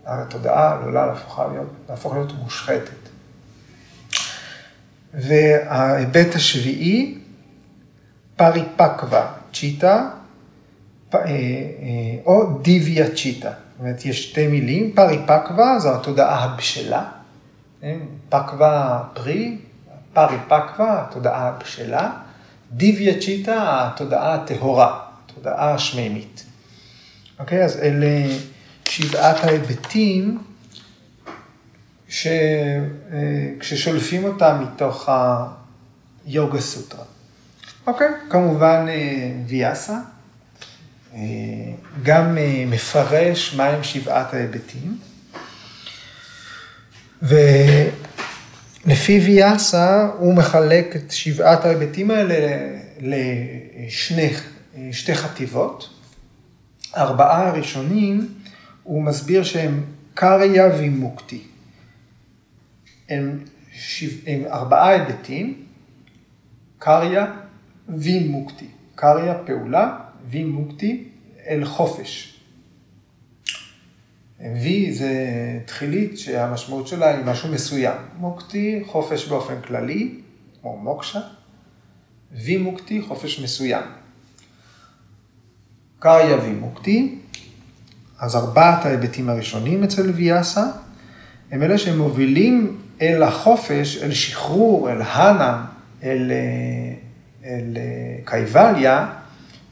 התודעה 0.05 0.75
עלולה 0.75 1.05
להפוך 1.05 1.39
להיות, 1.39 1.67
להפוך 1.89 2.13
להיות 2.13 2.33
מושחתת. 2.33 3.09
וההיבט 5.13 6.35
השביעי, 6.35 7.17
פריפקווה 8.35 9.31
צ'יטה, 9.53 10.09
אה, 11.13 11.19
אה, 11.19 11.29
או 12.25 12.59
דיוויה 12.61 13.15
צ'יטה. 13.15 13.49
זאת 13.49 13.79
אומרת, 13.79 14.05
יש 14.05 14.29
שתי 14.29 14.47
מילים, 14.47 14.91
פריפקווה 14.95 15.79
זו 15.79 15.95
התודעה 15.95 16.43
הבשלה, 16.43 17.05
כן? 17.81 17.97
פקווה 18.29 19.03
פרי, 19.13 19.57
פריפקווה, 20.13 21.05
התודעה 21.07 21.47
הבשלה. 21.47 22.11
דיוויה 22.71 23.19
צ'יטה, 23.19 23.87
התודעה 23.87 24.33
הטהורה, 24.33 24.99
התודעה 25.25 25.73
השמימית. 25.73 26.45
אוקיי, 27.39 27.63
אז 27.65 27.77
אלה 27.77 28.27
שבעת 28.91 29.43
ההיבטים 29.43 30.39
שכששולפים 33.59 34.23
אותם 34.23 34.63
מתוך 34.63 35.09
היוגה 36.25 36.61
סוטרה. 36.61 37.03
אוקיי, 37.87 38.07
כמובן 38.29 38.85
ויאסה, 39.47 39.97
גם 42.03 42.37
מפרש 42.67 43.55
מהם 43.55 43.83
שבעת 43.83 44.33
ההיבטים. 44.33 44.97
ולפי 47.21 49.19
ויאסה 49.25 50.07
הוא 50.17 50.33
מחלק 50.33 50.95
את 50.95 51.11
שבעת 51.11 51.65
ההיבטים 51.65 52.11
האלה 52.11 52.57
לשתי 53.01 55.15
חטיבות. 55.15 55.89
ארבעה 56.97 57.47
הראשונים, 57.47 58.27
מסביר 58.99 59.43
שהם 59.43 59.83
קריה 60.13 60.75
וימוקטי. 60.75 61.41
הם, 63.09 63.39
שבע, 63.71 64.31
הם 64.31 64.45
ארבעה 64.45 64.89
היבטים, 64.89 65.65
קריה 66.77 67.33
וימוקטי. 67.89 68.67
קריה 68.95 69.33
פעולה, 69.45 69.99
וימוקטי 70.29 71.03
אל 71.47 71.65
חופש. 71.65 72.39
וי 74.39 74.93
זה 74.93 75.13
תחילית 75.65 76.19
שהמשמעות 76.19 76.87
שלה 76.87 77.17
היא 77.17 77.25
משהו 77.25 77.49
מסוים. 77.49 77.97
מוקטי, 78.17 78.81
חופש 78.85 79.27
באופן 79.27 79.61
כללי, 79.61 80.15
כמו 80.61 80.77
מוקשה. 80.77 81.19
וי 82.31 82.57
מוקטי, 82.57 83.01
חופש 83.01 83.39
מסוים. 83.39 83.83
קריה 85.99 86.37
וי 86.37 86.51
מוקטי, 86.51 87.20
אז 88.21 88.35
ארבעת 88.35 88.85
ההיבטים 88.85 89.29
הראשונים 89.29 89.83
אצל 89.83 90.09
ויאסה, 90.09 90.65
הם 91.51 91.63
אלה 91.63 91.77
שמובילים 91.77 92.77
אל 93.01 93.23
החופש, 93.23 94.03
אל 94.03 94.11
שחרור, 94.11 94.91
אל 94.91 95.01
הנה, 95.01 95.65
אל, 96.03 96.31
אל 97.45 97.77
קייבליה, 98.25 99.07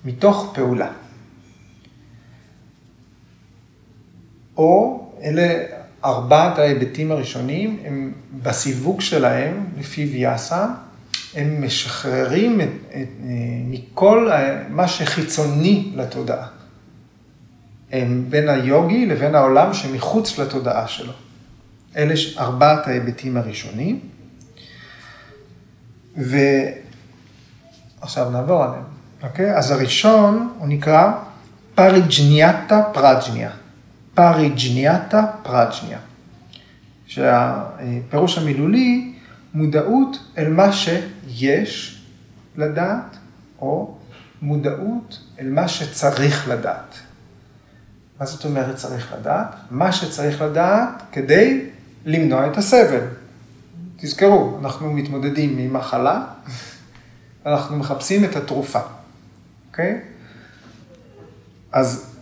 מתוך 0.05 0.51
פעולה. 0.55 0.91
או 4.57 5.03
אלה 5.23 5.63
ארבעת 6.05 6.59
ההיבטים 6.59 7.11
הראשונים, 7.11 7.79
הם 7.85 8.13
בסיווג 8.43 9.01
שלהם, 9.01 9.65
לפי 9.79 10.05
ויאסה, 10.05 10.67
הם 11.35 11.65
משחררים 11.65 12.61
את, 12.61 12.67
את, 12.95 13.07
מכל 13.65 14.29
מה 14.69 14.87
שחיצוני 14.87 15.91
לתודעה. 15.95 16.58
בין 18.29 18.49
היוגי 18.49 19.05
לבין 19.05 19.35
העולם 19.35 19.73
שמחוץ 19.73 20.39
לתודעה 20.39 20.87
שלו. 20.87 21.13
אלה 21.95 22.13
ארבעת 22.37 22.87
ההיבטים 22.87 23.37
הראשונים. 23.37 23.99
ועכשיו 28.01 28.29
נעבור 28.29 28.63
עליהם, 28.63 28.83
אוקיי? 29.23 29.57
אז 29.57 29.71
הראשון 29.71 30.53
הוא 30.57 30.67
נקרא 30.67 31.11
פריג'ניאטה 31.75 32.83
פרג'ניה. 32.93 33.51
פריג'ניאטה 34.13 35.25
פרג'ניה. 35.43 35.99
שהפירוש 37.07 38.37
המילולי, 38.37 39.13
מודעות 39.53 40.17
אל 40.37 40.49
מה 40.49 40.73
שיש 40.73 42.01
לדעת, 42.55 43.17
או 43.61 43.97
מודעות 44.41 45.19
אל 45.39 45.49
מה 45.49 45.67
שצריך 45.67 46.47
לדעת. 46.47 46.99
מה 48.19 48.25
זאת 48.25 48.45
אומרת 48.45 48.75
צריך 48.75 49.13
לדעת? 49.19 49.55
מה 49.71 49.91
שצריך 49.91 50.41
לדעת 50.41 51.03
כדי 51.11 51.65
למנוע 52.05 52.47
את 52.47 52.57
הסבל. 52.57 53.01
תזכרו, 53.97 54.59
אנחנו 54.61 54.93
מתמודדים 54.93 55.57
עם 55.57 55.73
מחלה, 55.73 56.21
אנחנו 57.45 57.77
מחפשים 57.77 58.25
את 58.25 58.35
התרופה, 58.35 58.79
אוקיי? 59.69 60.01
אז 61.71 62.15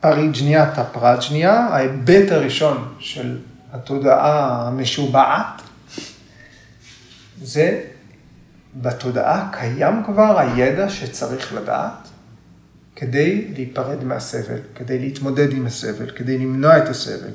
פריג'ניאטה 0.00 0.84
פרג'ניה, 0.84 1.52
ההיבט 1.52 2.32
הראשון 2.32 2.94
של 2.98 3.38
התודעה 3.72 4.66
המשובעת, 4.66 5.62
זה 7.42 7.80
בתודעה 8.76 9.48
קיים 9.52 10.02
כבר 10.06 10.38
הידע 10.38 10.90
שצריך 10.90 11.52
לדעת 11.52 12.07
כדי 12.98 13.48
להיפרד 13.54 14.04
מהסבל, 14.04 14.58
כדי 14.74 14.98
להתמודד 14.98 15.52
עם 15.52 15.66
הסבל, 15.66 16.10
כדי 16.10 16.38
למנוע 16.38 16.78
את 16.78 16.88
הסבל. 16.88 17.30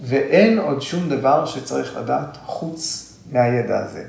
ואין 0.00 0.58
עוד 0.58 0.82
שום 0.82 1.08
דבר 1.08 1.46
שצריך 1.46 1.96
לדעת 1.96 2.36
חוץ 2.44 3.12
מהידע 3.32 3.78
הזה. 3.78 4.04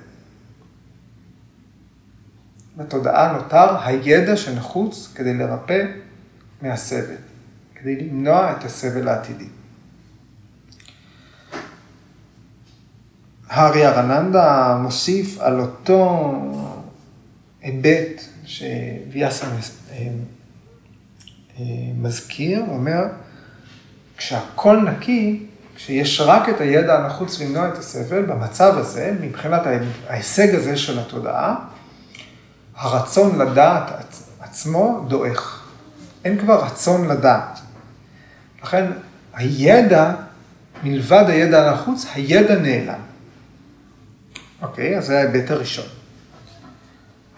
בתודעה 2.77 3.33
נותר 3.33 3.77
הידע 3.85 4.37
שנחוץ 4.37 5.11
כדי 5.15 5.33
לרפא 5.33 5.85
מהסבל. 6.61 7.15
כדי 7.75 7.95
למנוע 7.95 8.51
את 8.51 8.63
הסבל 8.63 9.07
העתידי. 9.07 9.47
הארי 13.47 13.87
ארננדה 13.87 14.77
מוסיף 14.81 15.39
על 15.39 15.59
אותו 15.59 16.33
היבט 17.61 18.21
שוויאסה 18.45 19.45
אה, 19.91 20.07
מזכיר, 21.95 22.59
הוא 22.59 22.75
אומר, 22.75 23.03
כשהכל 24.17 24.77
נקי, 24.77 25.45
כשיש 25.75 26.21
רק 26.21 26.49
את 26.49 26.61
הידע 26.61 26.97
הנחוץ 26.97 27.41
למנוע 27.41 27.67
את 27.69 27.77
הסבל, 27.77 28.21
במצב 28.21 28.73
הזה, 28.77 29.13
מבחינת 29.21 29.61
ההישג 30.07 30.55
הזה 30.55 30.77
של 30.77 30.99
התודעה, 30.99 31.55
הרצון 32.75 33.39
לדעת 33.39 33.91
עצמו 34.39 35.05
דועך. 35.07 35.67
אין 36.25 36.39
כבר 36.39 36.65
רצון 36.65 37.07
לדעת. 37.07 37.59
לכן 38.63 38.85
הידע, 39.33 40.13
מלבד 40.83 41.23
הידע 41.27 41.69
הנחוץ, 41.69 42.05
הידע 42.13 42.55
נעלם. 42.55 42.99
אוקיי, 44.61 44.97
אז 44.97 45.05
זה 45.05 45.17
ההיבט 45.17 45.51
הראשון. 45.51 45.85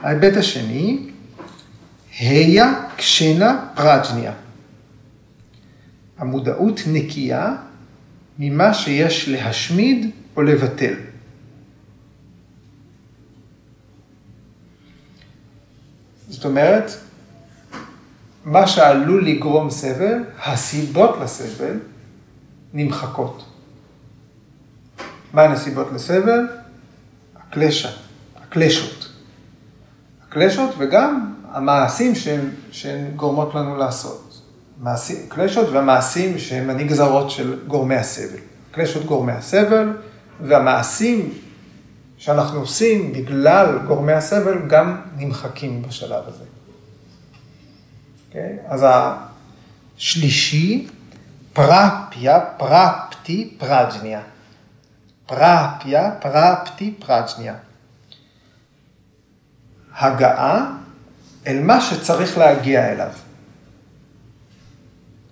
ההיבט 0.02 0.38
השני, 0.38 1.11
היה 2.20 2.74
קשנה 2.98 3.66
פרג'ניה. 3.76 4.34
המודעות 6.18 6.80
נקייה 6.88 7.56
ממה 8.40 8.74
שיש 8.74 9.30
להשמיד 9.30 10.12
או 10.36 10.42
לבטל. 10.42 10.94
זאת 16.30 16.46
אומרת, 16.46 16.92
מה 18.46 18.68
שעלול 18.68 19.26
לגרום 19.26 19.70
סבל, 19.70 20.24
הסיבות 20.46 21.18
לסבל 21.22 21.80
נמחקות. 22.74 23.46
מה 25.34 25.42
הן 25.42 25.52
הסיבות 25.52 25.88
לסבל? 25.94 26.48
הקלשה, 27.36 27.90
הקלשות. 28.36 29.12
הקלשות 30.28 30.76
וגם 30.78 31.31
המעשים 31.54 32.16
שהן, 32.16 32.50
שהן 32.72 33.12
גורמות 33.16 33.56
לנו 33.56 33.78
לעשות. 33.78 34.42
מעשים, 34.78 35.18
קלשות 35.30 35.70
והמעשים 35.70 36.40
שהם 36.40 36.70
הנגזרות 36.70 37.32
של 37.32 37.60
גורמי 37.68 37.96
הסבל. 37.96 38.40
קלשות 38.72 39.06
גורמי 39.06 39.32
הסבל 39.32 39.94
והמעשים 40.42 41.34
שאנחנו 42.18 42.60
עושים 42.60 43.14
בגלל 43.14 43.80
גורמי 43.88 44.14
הסבל 44.14 44.68
גם 44.68 45.02
נמחקים 45.18 45.82
בשלב 45.82 46.24
הזה. 46.28 46.44
Okay? 46.44 46.48
אוקיי? 48.28 48.58
אז 48.68 48.86
השלישי, 49.98 50.88
פרפיה, 51.54 52.40
פרפטי, 52.58 53.54
פרג'ניה. 53.58 54.22
פרפיה, 55.26 56.12
פרפטי, 56.20 56.94
פרג'ניה. 57.00 57.56
הגעה 59.98 60.81
אל 61.48 61.60
מה 61.60 61.82
שצריך 61.82 62.38
להגיע 62.38 62.92
אליו. 62.92 63.12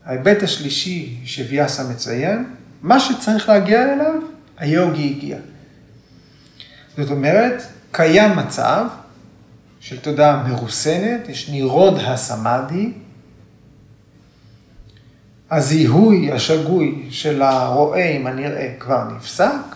ההיבט 0.06 0.43
השלישי 0.43 1.19
שוויאסה 1.26 1.84
מציין, 1.84 2.56
מה 2.82 3.00
שצריך 3.00 3.50
להגיע 3.50 3.93
אליו, 3.93 4.13
היוגי 4.58 5.15
הגיע. 5.17 5.38
זאת 6.98 7.12
אומרת, 7.12 7.63
קיים 7.91 8.36
מצב 8.36 8.86
של 9.80 10.00
תודעה 10.00 10.43
מרוסנת, 10.48 11.30
יש 11.30 11.50
נירוד 11.50 12.00
הסמאדי, 12.00 12.91
הזיהוי 15.52 16.32
השגוי 16.32 17.08
של 17.10 17.41
הרואה 17.41 18.10
עם 18.10 18.28
הנראה 18.28 18.74
כבר 18.80 19.04
נפסק, 19.04 19.76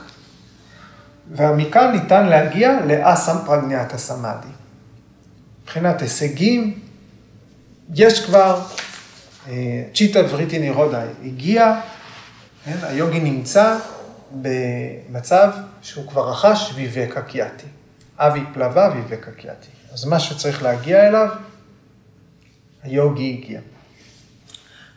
ומכאן 1.31 1.91
ניתן 1.91 2.25
להגיע 2.25 2.85
לאסם 2.85 3.35
פרגניית 3.45 3.93
הסמאדי. 3.93 4.52
מבחינת 5.63 6.01
הישגים, 6.01 6.79
יש 7.93 8.25
כבר, 8.25 8.61
אה, 9.47 9.83
צ'יטה 9.93 10.19
וריטי 10.29 10.59
נירודה 10.59 11.03
הגיע, 11.25 11.79
כן, 12.65 12.77
היוגי 12.81 13.19
נמצא 13.19 13.77
במצב 14.31 15.51
שהוא 15.81 16.07
כבר 16.07 16.31
רכש 16.31 16.71
ויבקה 16.75 17.21
קיאטי. 17.21 17.65
אבי 18.17 18.39
פלווה 18.53 18.93
ויבקה 18.95 19.31
קיאטי. 19.31 19.67
אז 19.93 20.05
מה 20.05 20.19
שצריך 20.19 20.63
להגיע 20.63 21.07
אליו, 21.07 21.29
היוגי 22.83 23.39
הגיע. 23.39 23.59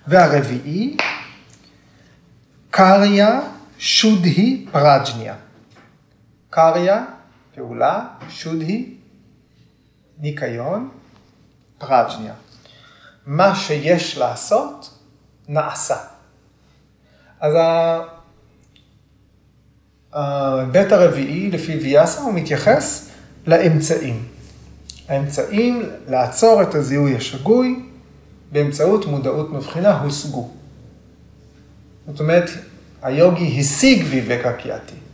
והרביעי, 0.07 0.97
קריה 2.71 3.41
שודהי 3.79 4.67
פרג'ניה. 4.73 5.35
קריה, 6.51 7.05
פעולה, 7.55 8.07
שודהי, 8.29 8.96
ניקיון, 10.19 10.89
פרג'ניה. 11.79 12.35
מה 13.27 13.55
שיש 13.55 14.19
לעשות, 14.19 14.99
נעשה. 15.49 15.97
אז 17.41 17.55
ההיבט 20.13 20.93
הרביעי, 20.93 21.51
לפי 21.51 21.77
ויאסה, 21.77 22.21
הוא 22.21 22.35
מתייחס 22.35 23.09
לאמצעים. 23.47 24.29
האמצעים 25.09 25.83
לעצור 26.09 26.63
את 26.63 26.75
הזיהוי 26.75 27.17
השגוי 27.17 27.83
באמצעות 28.53 29.07
מודעות 29.07 29.51
מבחינה 29.51 30.01
הושגו. 30.01 30.51
זאת 32.07 32.21
אומרת, 32.21 32.51
היוגי 33.03 33.61
השיג 33.61 34.07
ויבקה 34.11 34.53
קיאטי. 34.53 35.06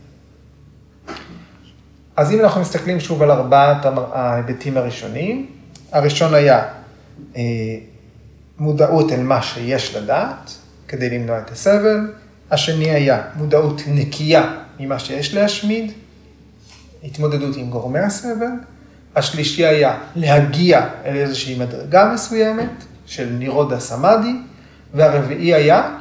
אז 2.16 2.32
אם 2.32 2.40
אנחנו 2.40 2.60
מסתכלים 2.60 3.00
שוב 3.00 3.22
על 3.22 3.30
ארבעת 3.30 3.86
ההיבטים 4.12 4.76
הראשונים, 4.76 5.46
הראשון 5.92 6.34
היה 6.34 6.64
אה, 7.36 7.42
מודעות 8.58 9.12
אל 9.12 9.22
מה 9.22 9.42
שיש 9.42 9.96
לדעת, 9.96 10.50
כדי 10.88 11.10
למנוע 11.10 11.38
את 11.38 11.50
הסבל. 11.50 12.12
השני 12.50 12.90
היה 12.90 13.22
מודעות 13.36 13.82
נקייה 13.86 14.54
ממה 14.80 14.98
שיש 14.98 15.34
להשמיד, 15.34 15.92
התמודדות 17.04 17.56
עם 17.56 17.70
גורמי 17.70 17.98
הסבל. 17.98 18.46
השלישי 19.16 19.66
היה 19.66 19.98
להגיע 20.16 20.86
אל 21.04 21.16
איזושהי 21.16 21.58
מדרגה 21.58 22.12
מסוימת 22.14 22.84
של 23.06 23.28
נירודה 23.28 23.80
סמאדי, 23.80 24.32
והרביעי 24.94 25.54
היה 25.54 25.98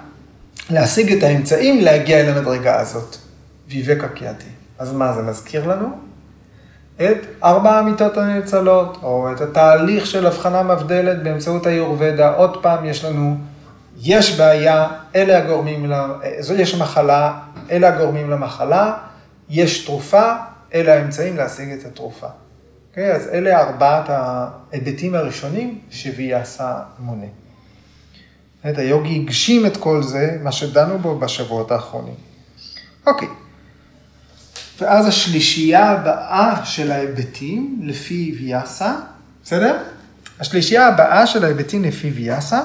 להשיג 0.69 1.11
את 1.13 1.23
האמצעים 1.23 1.81
להגיע 1.81 2.19
אל 2.19 2.37
המדרגה 2.37 2.79
הזאת, 2.79 3.15
ויבקה 3.69 4.07
קיאטי. 4.07 4.60
אז 4.81 4.93
מה 4.93 5.13
זה 5.13 5.21
מזכיר 5.21 5.67
לנו? 5.67 5.87
את 6.95 7.17
ארבע 7.43 7.71
האמיתות 7.71 8.17
הנאצלות, 8.17 8.97
או 9.03 9.31
את 9.31 9.41
התהליך 9.41 10.05
של 10.05 10.27
הבחנה 10.27 10.63
מבדלת 10.63 11.23
באמצעות 11.23 11.65
היורבדה. 11.65 12.33
עוד 12.33 12.63
פעם, 12.63 12.85
יש 12.85 13.05
לנו, 13.05 13.37
יש 13.97 14.39
בעיה, 14.39 14.87
אלה 15.15 15.37
הגורמים, 15.37 15.91
יש 16.57 16.75
מחלה, 16.75 17.39
אלה 17.71 17.87
הגורמים 17.87 18.29
למחלה, 18.29 18.93
יש 19.49 19.85
תרופה, 19.85 20.33
אלה 20.73 20.93
האמצעים 20.93 21.37
להשיג 21.37 21.71
את 21.71 21.85
התרופה. 21.85 22.27
Okay, 22.27 22.89
אוקיי? 22.89 23.11
אז 23.11 23.27
אלה 23.33 23.59
ארבעת 23.59 24.05
ההיבטים 24.09 25.15
הראשונים 25.15 25.79
שוויאסה 25.89 26.73
מונה. 26.99 27.27
היוגי 28.63 29.19
הגשים 29.19 29.65
את 29.65 29.77
כל 29.77 30.03
זה, 30.03 30.37
מה 30.43 30.51
שדנו 30.51 30.99
בו 30.99 31.19
בשבועות 31.19 31.71
האחרונים. 31.71 32.15
אוקיי. 33.07 33.27
Okay. 33.27 33.40
ואז 34.81 35.07
השלישייה 35.07 35.89
הבאה 35.89 36.65
של 36.65 36.91
ההיבטים 36.91 37.79
לפי 37.83 38.35
ויאסה, 38.39 38.95
בסדר? 39.43 39.83
השלישייה 40.39 40.87
הבאה 40.87 41.27
של 41.27 41.45
ההיבטים 41.45 41.83
לפי 41.83 42.09
ויאסה, 42.09 42.61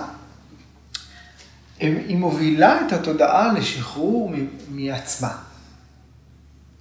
היא 1.78 2.16
מובילה 2.16 2.80
את 2.86 2.92
התודעה 2.92 3.52
לשחרור 3.52 4.32
מעצמה. 4.68 5.36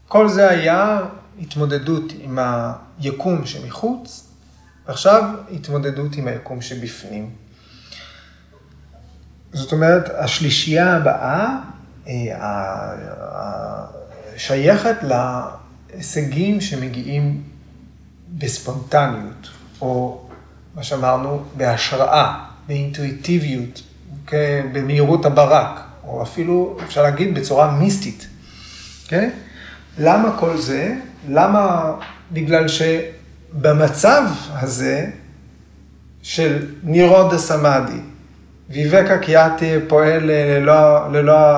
כל 0.07 0.29
זה 0.29 0.49
היה 0.49 0.99
התמודדות 1.41 2.13
עם 2.19 2.39
היקום 2.99 3.45
שמחוץ, 3.45 4.27
ועכשיו 4.87 5.23
התמודדות 5.51 6.15
עם 6.15 6.27
היקום 6.27 6.61
שבפנים. 6.61 7.29
זאת 9.53 9.71
אומרת, 9.71 10.09
השלישייה 10.17 10.95
הבאה, 10.95 11.57
אה, 12.07 13.85
שייכת 14.37 14.95
להישגים 15.01 16.61
שמגיעים 16.61 17.41
בספונטניות, 18.37 19.49
או 19.81 20.21
מה 20.75 20.83
שאמרנו, 20.83 21.43
בהשראה, 21.57 22.45
באינטואיטיביות, 22.67 23.81
במהירות 24.73 25.25
הברק, 25.25 25.79
או 26.03 26.23
אפילו, 26.23 26.77
אפשר 26.83 27.03
להגיד, 27.03 27.35
בצורה 27.35 27.71
מיסטית. 27.71 28.21
Okay? 28.21 29.05
אוקיי? 29.05 29.29
למה 29.97 30.37
כל 30.39 30.57
זה? 30.57 30.95
למה? 31.29 31.93
בגלל 32.31 32.65
שבמצב 32.67 34.23
הזה 34.49 35.05
של 36.21 36.67
נירודה 36.83 37.37
סמאדי, 37.37 37.99
ויבקה 38.69 39.17
קיאטי 39.17 39.73
פועל 39.87 40.23
ללא, 40.23 41.11
ללא 41.11 41.57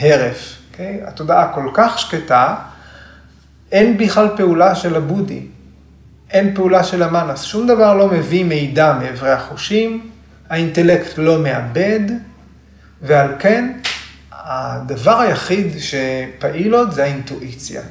הרף, 0.00 0.56
Okay? 0.56 0.61
אוקיי? 0.72 1.00
התודעה 1.06 1.52
כל 1.54 1.70
כך 1.74 1.98
שקטה, 1.98 2.54
אין 3.72 3.98
בכלל 3.98 4.28
פעולה 4.36 4.74
של 4.74 4.96
הבודי, 4.96 5.46
אין 6.30 6.54
פעולה 6.54 6.84
של 6.84 7.02
המאנס, 7.02 7.42
שום 7.42 7.66
דבר 7.66 7.94
לא 7.94 8.08
מביא 8.08 8.44
מידע 8.44 8.92
מאיברי 8.92 9.30
החושים, 9.30 10.10
האינטלקט 10.50 11.18
לא 11.18 11.42
מאבד, 11.42 12.00
ועל 13.02 13.28
כן 13.38 13.72
הדבר 14.32 15.20
היחיד 15.20 15.66
שפעיל 15.78 16.74
עוד 16.74 16.92
זה 16.92 17.02
האינטואיציה. 17.02 17.82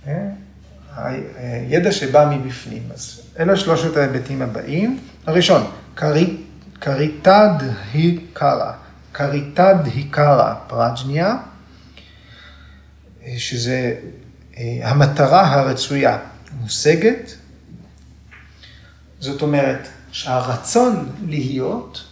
אוקיי? 0.00 1.20
הידע 1.36 1.92
שבא 1.92 2.30
מבפנים. 2.30 2.82
אז 2.94 3.20
אלה 3.38 3.56
שלושת 3.56 3.96
ההיבטים 3.96 4.42
הבאים. 4.42 4.98
הראשון, 5.26 5.62
קריטד 6.78 7.54
היקרא, 7.92 8.72
קריטד 9.12 9.76
היקרא 9.94 10.54
פרג'ניה. 10.66 11.36
שזה 13.36 14.00
אה, 14.56 14.80
המטרה 14.82 15.54
הרצויה 15.54 16.18
מושגת, 16.60 17.34
זאת 19.20 19.42
אומרת 19.42 19.88
שהרצון 20.12 21.12
להיות, 21.26 22.04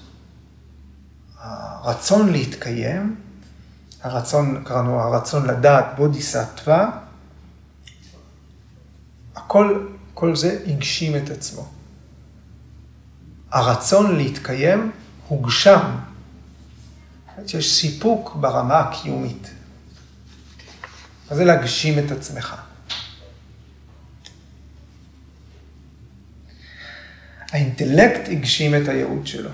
הרצון 1.38 2.32
להתקיים, 2.32 3.16
הרצון, 4.02 4.62
קראנו 4.64 5.00
הרצון 5.00 5.46
לדעת 5.46 5.86
בודיסטווה, 5.96 6.90
הכל, 9.36 9.86
כל 10.14 10.36
זה 10.36 10.58
הגשים 10.66 11.16
את 11.16 11.30
עצמו. 11.30 11.68
הרצון 13.50 14.16
להתקיים 14.16 14.92
הוגשם. 15.28 15.80
יש 17.54 17.80
סיפוק 17.80 18.36
ברמה 18.40 18.80
הקיומית. 18.80 19.50
מה 21.32 21.36
זה 21.36 21.44
להגשים 21.44 21.98
את 21.98 22.10
עצמך? 22.10 22.56
האינטלקט 27.52 28.28
הגשים 28.28 28.74
את 28.74 28.88
הייעוד 28.88 29.26
שלו. 29.26 29.50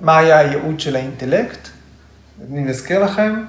מה 0.00 0.18
היה 0.18 0.38
הייעוד 0.38 0.80
של 0.80 0.96
האינטלקט? 0.96 1.68
אני 2.50 2.60
מזכיר 2.60 3.04
לכם, 3.04 3.44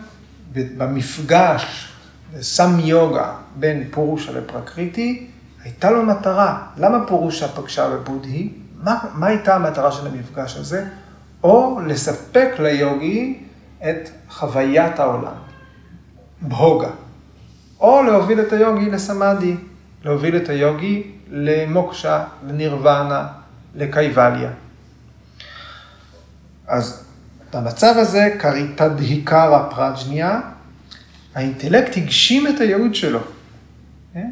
במפגש 0.54 1.94
בסם 2.34 2.80
יוגה 2.80 3.36
בין 3.56 3.88
פורושה 3.92 4.32
לפרקריטי, 4.32 5.28
הייתה 5.64 5.92
לו 5.92 6.06
מטרה. 6.06 6.68
למה 6.78 7.08
פורושה 7.08 7.48
פגשה 7.48 7.90
בבודהי? 7.90 8.54
מה, 8.84 9.00
מה 9.14 9.28
הייתה 9.28 9.56
המטרה 9.56 9.92
של 9.92 10.08
המפגש 10.08 10.58
הזה? 10.58 10.86
או 11.44 11.80
לספק 11.88 12.50
ליוגי 12.60 13.44
את 13.82 14.10
חוויית 14.30 15.00
העולם. 15.00 15.36
בהוגה. 16.42 16.90
או 17.82 18.04
להוביל 18.04 18.42
את 18.42 18.54
היוגי 18.54 18.90
לסמאדי, 18.90 19.56
להוביל 20.04 20.36
את 20.36 20.50
היוגי 20.50 21.12
למוקשה, 21.30 22.24
לנירוונה, 22.48 23.28
לקייבליה. 23.76 24.50
אז 26.68 27.04
במצב 27.54 27.94
הזה, 27.98 28.36
קריטדהיקרא 28.40 29.70
פרג'ניה, 29.70 30.40
האינטלקט 31.36 31.98
הגשים 31.98 32.48
את 32.48 32.60
הייעוד 32.60 32.96
שלו. 32.96 33.20
כן? 34.14 34.30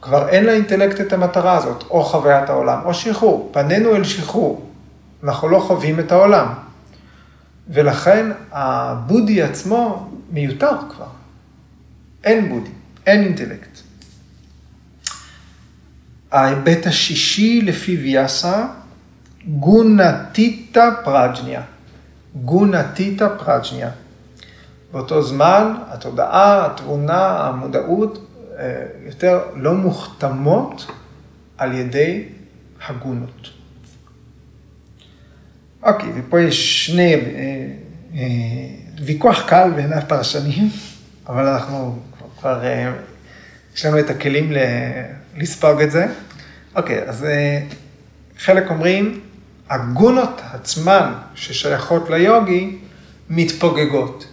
כבר 0.00 0.28
אין 0.28 0.44
לאינטלקט 0.44 1.00
את 1.00 1.12
המטרה 1.12 1.56
הזאת, 1.56 1.84
או 1.90 2.04
חוויית 2.04 2.48
העולם, 2.48 2.78
או 2.84 2.94
שחרור. 2.94 3.50
פנינו 3.52 3.96
אל 3.96 4.04
שחרור. 4.04 4.70
אנחנו 5.24 5.48
לא 5.48 5.58
חווים 5.58 6.00
את 6.00 6.12
העולם. 6.12 6.67
ולכן 7.68 8.26
הבודי 8.52 9.42
עצמו 9.42 10.10
מיותר 10.30 10.78
כבר. 10.90 11.08
אין 12.24 12.48
בודי, 12.48 12.70
אין 13.06 13.24
אינטלקט. 13.24 13.78
ההיבט 16.30 16.86
השישי 16.86 17.62
לפי 17.62 17.96
ויאסה, 17.96 18.66
גונטיטה 19.46 20.90
פרג'ניה. 21.04 21.62
גונטיטה 22.34 23.28
פרג'ניה. 23.28 23.90
באותו 24.92 25.22
זמן, 25.22 25.74
התודעה, 25.88 26.66
התבונה, 26.66 27.48
המודעות, 27.48 28.28
יותר 29.06 29.40
לא 29.54 29.74
מוכתמות 29.74 30.86
על 31.58 31.72
ידי 31.72 32.24
הגונות. 32.88 33.57
אוקיי, 35.82 36.08
ופה 36.16 36.40
יש 36.40 36.86
שני, 36.86 37.14
אה, 37.14 37.20
אה, 38.14 38.20
ויכוח 39.04 39.48
קל 39.48 39.70
בין 39.76 39.92
הפרשנים, 39.92 40.70
אבל 41.28 41.46
אנחנו 41.46 41.98
כבר, 42.38 42.64
אה, 42.64 42.92
יש 43.76 43.86
לנו 43.86 43.98
את 43.98 44.10
הכלים 44.10 44.52
ל, 44.52 44.58
לספוג 45.36 45.80
את 45.80 45.90
זה. 45.90 46.06
אוקיי, 46.76 47.02
אז 47.08 47.24
אה, 47.24 47.60
חלק 48.38 48.70
אומרים, 48.70 49.20
הגונות 49.70 50.40
עצמן 50.52 51.12
ששייכות 51.34 52.10
ליוגי 52.10 52.78
מתפוגגות 53.30 54.26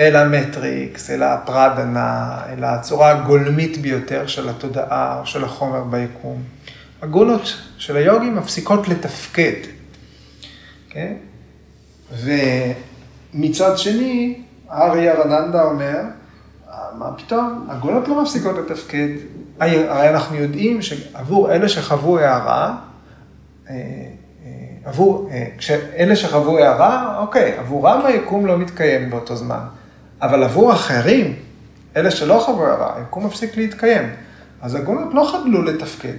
אל 0.00 0.16
המטריקס, 0.16 1.10
אל 1.10 1.22
הפרדנה, 1.22 2.40
אל 2.48 2.64
הצורה 2.64 3.10
הגולמית 3.10 3.78
ביותר 3.78 4.26
של 4.26 4.48
התודעה 4.48 5.20
או 5.20 5.26
של 5.26 5.44
החומר 5.44 5.84
ביקום. 5.84 6.42
הגונות 7.02 7.54
של 7.78 7.96
היוגי 7.96 8.30
מפסיקות 8.30 8.88
לתפקד. 8.88 9.77
כן? 10.90 11.12
ומצד 13.34 13.78
שני, 13.78 14.42
אריה 14.70 15.14
רננדה 15.14 15.62
אומר, 15.62 16.00
מה 16.98 17.12
פתאום, 17.16 17.66
הגונות 17.68 18.08
לא 18.08 18.22
מפסיקות 18.22 18.56
לתפקד. 18.58 19.08
הרי 19.60 20.10
אנחנו 20.10 20.36
יודעים 20.36 20.82
שעבור 20.82 21.52
אלה 21.52 21.68
שחוו 21.68 22.18
הערה, 22.18 22.76
אה, 23.70 23.74
אה, 23.74 24.50
עבור, 24.84 25.28
אה, 25.32 25.46
כשאלה 25.58 26.16
שחוו 26.16 26.58
הערה, 26.58 27.18
אוקיי, 27.18 27.58
עבורם 27.58 28.06
היקום 28.06 28.46
לא 28.46 28.58
מתקיים 28.58 29.10
באותו 29.10 29.36
זמן. 29.36 29.60
אבל 30.22 30.44
עבור 30.44 30.72
אחרים, 30.72 31.36
אלה 31.96 32.10
שלא 32.10 32.42
חוו 32.46 32.64
הערה, 32.64 32.96
היקום 32.96 33.26
מפסיק 33.26 33.56
להתקיים. 33.56 34.08
אז 34.62 34.74
הגונות 34.74 35.14
לא 35.14 35.32
חדלו 35.32 35.62
לתפקד. 35.62 36.16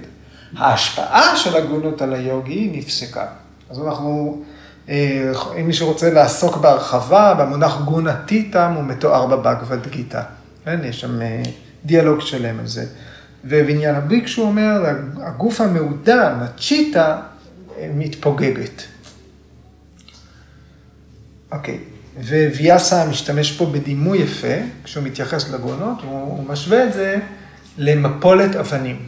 ההשפעה 0.56 1.36
של 1.36 1.56
הגונות 1.56 2.02
על 2.02 2.12
היוגי 2.12 2.72
נפסקה. 2.74 3.26
אז 3.70 3.80
אנחנו, 3.80 4.42
אם 4.90 5.66
מישהו 5.66 5.88
רוצה 5.88 6.10
לעסוק 6.10 6.56
בהרחבה, 6.56 7.34
במונח 7.34 7.80
גונה 7.80 8.16
טיטם 8.26 8.72
הוא 8.76 8.84
מתואר 8.84 9.26
בבגבד 9.26 9.86
גיתא. 9.90 10.22
כן, 10.64 10.80
יש 10.84 11.00
שם 11.00 11.18
דיאלוג 11.84 12.20
שלם 12.20 12.60
על 12.60 12.66
זה. 12.66 12.86
ובעניין 13.44 13.94
הביקשו 13.94 14.42
אומר, 14.42 14.82
הגוף 15.22 15.60
המעודן, 15.60 16.32
הצ'יטה, 16.40 17.20
מתפוגגת. 17.94 18.82
אוקיי, 21.52 21.78
וויאסה 22.56 23.06
משתמש 23.06 23.52
פה 23.52 23.66
בדימוי 23.66 24.18
יפה, 24.18 24.54
כשהוא 24.84 25.04
מתייחס 25.04 25.50
לגונות, 25.50 26.02
הוא, 26.02 26.20
הוא 26.20 26.48
משווה 26.48 26.84
את 26.84 26.92
זה 26.92 27.16
למפולת 27.78 28.56
אבנים. 28.56 29.06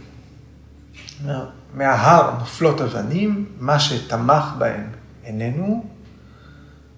מההר 1.75 2.31
נופלות 2.38 2.81
אבנים, 2.81 3.45
מה 3.59 3.81
שתמך 3.81 4.45
בהן 4.59 4.85
איננו, 5.24 5.85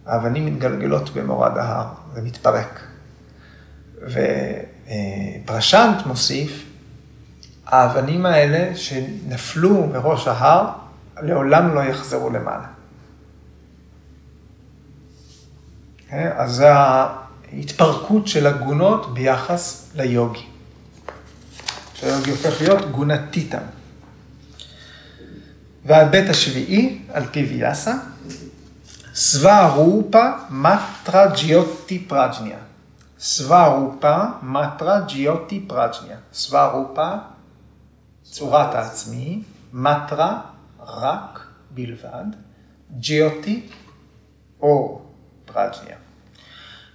האבנים 0.06 0.46
מתגלגלות 0.46 1.10
במורד 1.10 1.58
ההר, 1.58 1.86
זה 2.14 2.22
מתפרק. 2.22 2.80
ופרשנט 5.44 6.06
מוסיף, 6.06 6.64
האבנים 7.66 8.26
האלה 8.26 8.76
שנפלו 8.76 9.86
מראש 9.86 10.28
ההר, 10.28 10.70
לעולם 11.22 11.74
לא 11.74 11.80
יחזרו 11.80 12.30
למעלה. 12.30 12.66
כן? 16.08 16.30
אז 16.36 16.50
זה 16.50 16.72
ההתפרקות 16.72 18.28
של 18.28 18.46
הגונות 18.46 19.14
ביחס 19.14 19.90
ליוגי. 19.94 20.46
שהיוגי 21.94 22.30
הופך 22.30 22.60
להיות 22.60 22.90
גונתיתם. 22.90 23.62
וההיבט 25.84 26.28
השביעי, 26.28 27.02
על 27.12 27.24
פי 27.26 27.44
ויאסה, 27.44 27.94
סווה 29.14 29.68
רופה 29.68 30.30
מטרה 30.50 31.26
ג'יוטי 31.26 31.98
פרג'ניה. 31.98 32.58
סווה 33.18 33.66
רופה 33.66 34.24
מטרה 34.42 35.00
ג'יוטי 35.00 35.64
פרג'ניה. 35.68 36.16
סווה 36.32 36.66
רופה 36.66 37.08
צורת 38.22 38.74
העצמי, 38.74 39.42
מטרה, 39.72 40.40
רק, 40.80 41.46
בלבד, 41.70 42.24
ג'יוטי, 42.90 43.68
אור, 44.60 45.12
פרג'ניה. 45.44 45.96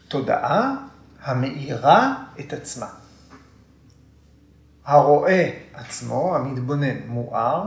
תודעה 0.08 0.75
המאירה 1.21 2.23
את 2.39 2.53
עצמה. 2.53 2.88
הרואה 4.86 5.49
עצמו, 5.73 6.36
המתבונן, 6.36 7.08
מואר, 7.08 7.63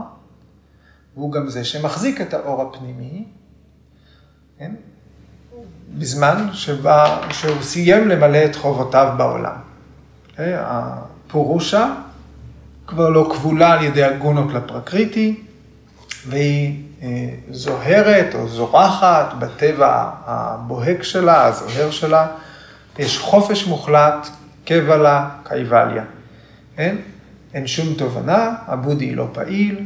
והוא 1.15 1.31
גם 1.31 1.49
זה 1.49 1.65
שמחזיק 1.65 2.21
את 2.21 2.33
האור 2.33 2.61
הפנימי, 2.61 3.25
כן? 4.63 4.71
בזמן 5.97 6.49
שבה, 6.53 7.21
שהוא 7.29 7.61
סיים 7.61 8.07
למלא 8.07 8.45
את 8.45 8.55
חובותיו 8.55 9.13
בעולם. 9.17 9.51
Okay? 9.51 10.31
אוקיי? 10.31 10.53
הפורושה 10.55 11.93
כבר 12.87 13.09
לא 13.09 13.29
כבולה 13.33 13.71
על 13.73 13.83
ידי 13.83 14.03
הגונות 14.03 14.53
לפרקריטי, 14.53 15.43
והיא 16.27 16.83
אה, 17.01 17.29
זוהרת 17.51 18.35
או 18.35 18.47
זורחת 18.47 19.33
בטבע 19.39 20.09
הבוהק 20.25 21.03
שלה, 21.03 21.45
הזוהר 21.45 21.91
שלה. 21.91 22.27
יש 22.99 23.17
חופש 23.17 23.67
מוחלט, 23.67 24.27
קבלה, 24.65 25.29
קייבליה. 25.43 26.03
אין? 26.77 27.01
אין 27.53 27.67
שום 27.67 27.93
תובנה, 27.93 28.55
הבודי 28.67 29.15
לא 29.15 29.27
פעיל, 29.33 29.79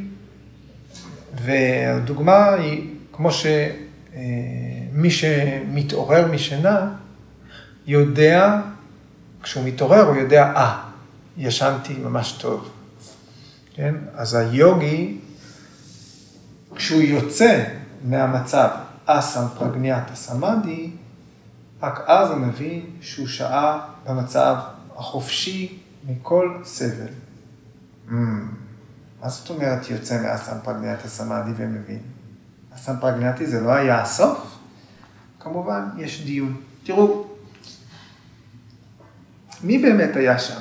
והדוגמה 1.43 2.53
היא, 2.53 2.89
כמו 3.13 3.31
שמי 3.31 3.86
אה, 4.17 5.09
שמתעורר 5.09 6.31
משינה, 6.31 6.93
יודע, 7.87 8.61
כשהוא 9.43 9.63
מתעורר 9.65 10.01
הוא 10.01 10.15
יודע, 10.15 10.53
אה, 10.55 10.83
ישנתי 11.37 11.93
ממש 11.93 12.31
טוב. 12.31 12.69
כן? 13.73 13.95
אז 14.15 14.33
היוגי, 14.33 15.17
כשהוא 16.75 17.01
יוצא 17.01 17.63
מהמצב 18.03 18.69
אסם 19.05 19.45
פרגניאטה 19.57 20.15
סמאדי, 20.15 20.91
רק 21.81 22.03
אז 22.07 22.29
הוא 22.29 22.37
מבין 22.37 22.85
שהוא 23.01 23.27
שעה 23.27 23.79
במצב 24.05 24.55
החופשי 24.95 25.79
מכל 26.07 26.57
סבל. 26.63 27.07
Mm. 28.09 28.13
מה 29.21 29.29
זאת 29.29 29.49
אומרת 29.49 29.89
יוצא 29.89 30.21
מאסם 30.21 30.57
פרגניאטה 30.63 31.07
סמאדי 31.07 31.51
ומבין? 31.57 32.01
אסם 32.77 32.93
פרגניאטי 32.99 33.45
זה 33.45 33.61
לא 33.61 33.71
היה 33.71 34.01
הסוף? 34.01 34.55
כמובן, 35.39 35.83
יש 35.97 36.25
דיון. 36.25 36.55
תראו, 36.83 37.27
מי 39.63 39.77
באמת 39.77 40.15
היה 40.15 40.39
שם? 40.39 40.59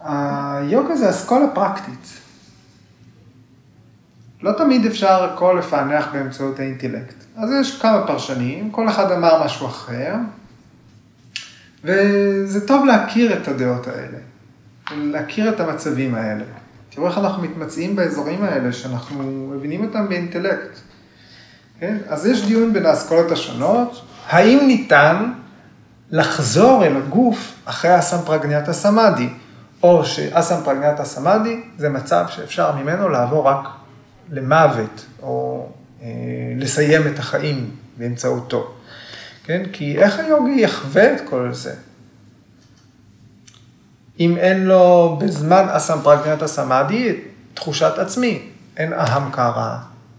היוגה 0.00 0.96
זה 0.96 1.10
אסכולה 1.10 1.46
פרקטית. 1.54 2.08
לא 4.42 4.52
תמיד 4.52 4.86
אפשר 4.86 5.24
הכל 5.24 5.56
לפענח 5.58 6.06
באמצעות 6.12 6.58
האינטלקט. 6.58 7.14
אז 7.36 7.50
יש 7.60 7.80
כמה 7.80 8.06
פרשנים, 8.06 8.70
כל 8.70 8.88
אחד 8.88 9.12
אמר 9.12 9.44
משהו 9.44 9.66
אחר, 9.66 10.14
וזה 11.84 12.66
טוב 12.66 12.84
להכיר 12.84 13.42
את 13.42 13.48
הדעות 13.48 13.86
האלה, 13.86 14.18
להכיר 14.90 15.48
את 15.48 15.60
המצבים 15.60 16.14
האלה. 16.14 16.44
תראו 16.94 17.06
איך 17.06 17.18
אנחנו 17.18 17.42
מתמצאים 17.42 17.96
באזורים 17.96 18.44
האלה, 18.44 18.72
שאנחנו 18.72 19.22
מבינים 19.54 19.84
אותם 19.84 20.08
באינטלקט. 20.08 20.78
כן? 21.80 21.96
אז 22.08 22.26
יש 22.26 22.46
דיון 22.46 22.72
בין 22.72 22.86
האסכולות 22.86 23.32
השונות, 23.32 24.02
האם 24.28 24.60
ניתן 24.66 25.32
לחזור 26.10 26.84
אל 26.84 26.96
הגוף 26.96 27.54
אחרי 27.64 27.90
הסמפרגניאטה 27.90 28.72
סמאדי. 28.72 29.28
או 29.82 30.04
שאסם 30.04 30.60
פרגנטה 30.64 31.04
סמאדי 31.04 31.60
זה 31.78 31.88
מצב 31.88 32.24
שאפשר 32.28 32.76
ממנו 32.76 33.08
לעבור 33.08 33.48
רק 33.48 33.68
למוות, 34.30 35.06
או 35.22 35.68
אה, 36.02 36.08
לסיים 36.56 37.06
את 37.06 37.18
החיים 37.18 37.70
באמצעותו. 37.98 38.74
כן? 39.44 39.62
כי 39.72 39.98
איך 39.98 40.18
היוגי 40.18 40.60
יחווה 40.60 41.14
את 41.14 41.20
כל 41.28 41.48
זה? 41.52 41.74
אם 44.20 44.36
אין 44.36 44.64
לו 44.64 45.16
בזמן 45.20 45.66
אסם 45.68 45.98
פרגנטה 46.02 46.46
סמאדי 46.46 47.16
תחושת 47.54 47.98
עצמי, 47.98 48.42
אין 48.76 48.92
אהם 48.92 49.30
קרא, 49.30 49.76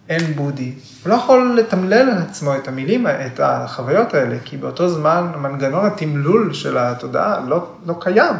אין 0.09 0.33
בודי. 0.35 0.73
הוא 1.03 1.09
לא 1.09 1.15
יכול 1.15 1.59
לתמלל 1.59 2.09
על 2.09 2.21
עצמו 2.21 2.55
את 2.55 2.67
המילים, 2.67 3.07
את 3.07 3.39
החוויות 3.43 4.13
האלה, 4.13 4.37
כי 4.45 4.57
באותו 4.57 4.89
זמן 4.89 5.31
מנגנון 5.37 5.85
התמלול 5.85 6.53
של 6.53 6.77
התודעה 6.77 7.39
לא, 7.39 7.67
לא 7.85 7.95
קיים. 7.99 8.35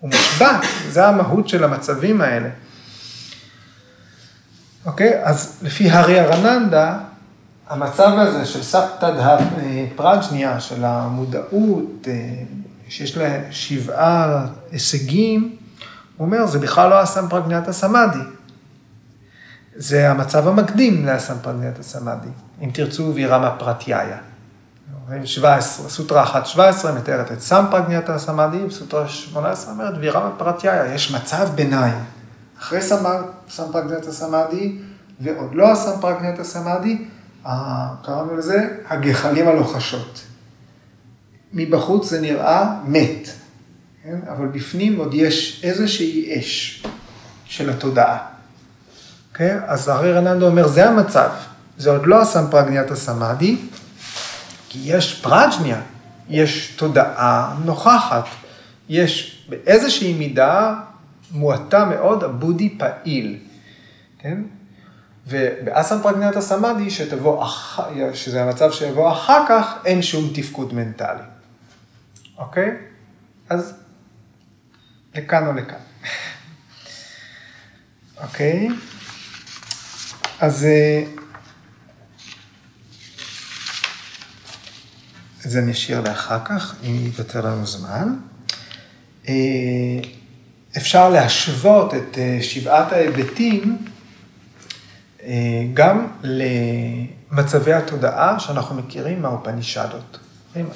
הוא 0.00 0.10
מושבת, 0.10 0.66
זה 0.88 1.06
המהות 1.06 1.48
של 1.48 1.64
המצבים 1.64 2.20
האלה. 2.20 2.48
אוקיי? 4.86 5.24
אז 5.24 5.58
לפי 5.62 5.90
הארי 5.90 6.20
ארננדה, 6.20 6.98
המצב 7.68 8.12
הזה 8.18 8.46
של 8.46 8.62
סבתא 8.62 9.10
דה 9.10 9.36
פרג'ניה, 9.96 10.60
של 10.60 10.84
המודעות, 10.84 12.08
אה, 12.08 12.12
שיש 12.88 13.16
לה 13.16 13.38
שבעה 13.50 14.46
הישגים, 14.72 15.56
הוא 16.16 16.26
אומר, 16.26 16.46
זה 16.46 16.58
בכלל 16.58 16.90
לא 16.90 17.00
הסמפרגניאטה 17.00 17.72
סמאדי. 17.72 18.18
זה 19.76 20.10
המצב 20.10 20.48
המקדים 20.48 21.06
לאסמפרגניאטה 21.06 21.82
סמאדי. 21.82 22.28
אם 22.62 22.70
תרצו, 22.72 23.12
וירמה 23.14 23.50
פרטיהיה. 23.50 24.18
17, 25.24 25.88
סוטרה 25.88 26.24
1.17 26.24 26.58
מתארת 26.92 27.32
את 27.32 27.40
סמפרגניאטה 27.40 28.18
סמאדי, 28.18 28.64
וסוטרה 28.64 29.08
18 29.08 29.72
אומרת 29.72 29.94
וירמה 30.00 30.30
פרטיהיה, 30.38 30.94
יש 30.94 31.14
מצב 31.14 31.48
ביניים. 31.54 32.04
אחרי 32.58 32.80
סמפרגניאטה 33.48 34.12
סמאדי, 34.12 34.78
ועוד 35.20 35.54
לא 35.54 35.72
הסמפרגניאטה 35.72 36.44
סמאדי, 36.44 37.04
קראנו 38.02 38.36
לזה 38.36 38.68
הגחלים 38.88 39.48
הלוחשות. 39.48 40.20
מבחוץ 41.52 42.10
זה 42.10 42.20
נראה 42.20 42.74
מת, 42.84 43.28
כן? 44.02 44.18
אבל 44.28 44.46
בפנים 44.46 44.96
עוד 44.96 45.14
יש 45.14 45.60
איזושהי 45.64 46.38
אש 46.38 46.84
של 47.44 47.70
התודעה. 47.70 48.18
אוקיי? 49.32 49.58
אז 49.66 49.88
הרי 49.88 50.12
רננדו 50.12 50.46
אומר, 50.46 50.68
זה 50.68 50.88
המצב, 50.88 51.30
זה 51.76 51.90
עוד 51.90 52.06
לא 52.06 52.22
הסמפרגניאטה 52.22 52.96
סמאדי, 52.96 53.56
כי 54.68 54.78
יש 54.84 55.20
פראג'ניה, 55.20 55.80
יש 56.28 56.74
תודעה 56.76 57.56
נוכחת, 57.64 58.24
יש 58.88 59.44
באיזושהי 59.48 60.12
מידה 60.12 60.74
מועטה 61.30 61.84
מאוד 61.84 62.24
הבודי 62.24 62.78
פעיל, 62.78 63.38
כן? 64.18 64.42
ובאסם 65.26 65.96
פרגנטה 66.02 66.40
סמאדי. 66.40 66.90
שזה 68.14 68.42
המצב 68.42 68.72
שיבוא 68.72 69.12
אחר 69.12 69.44
כך, 69.48 69.74
אין 69.84 70.02
שום 70.02 70.30
תפקוד 70.34 70.74
מנטלי. 70.74 71.27
אוקיי? 72.38 72.70
אז 73.48 73.74
לכאן 75.14 75.46
או 75.46 75.52
לכאן. 75.52 75.78
אוקיי? 78.22 78.68
אז 80.40 80.64
אה, 80.64 81.04
את 85.46 85.50
זה 85.50 85.60
נשאיר 85.60 86.00
לאחר 86.00 86.44
כך, 86.44 86.74
אם 86.82 86.94
ייוותר 86.94 87.40
לנו 87.40 87.66
זמן. 87.66 88.16
אה, 89.28 89.34
אפשר 90.76 91.08
להשוות 91.08 91.94
את 91.94 92.18
אה, 92.18 92.38
שבעת 92.42 92.92
ההיבטים 92.92 93.78
אה, 95.22 95.66
גם 95.74 96.06
למצבי 96.22 97.72
התודעה 97.72 98.40
שאנחנו 98.40 98.74
מכירים 98.74 99.22
מהאופנישדות. 99.22 100.18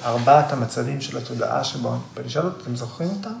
ארבעת 0.03 0.51
המצבים 0.51 1.01
של 1.01 1.17
התודעה 1.17 1.63
שבאופנישדות, 1.63 2.61
אתם 2.61 2.75
זוכרים 2.75 3.09
אותם? 3.09 3.33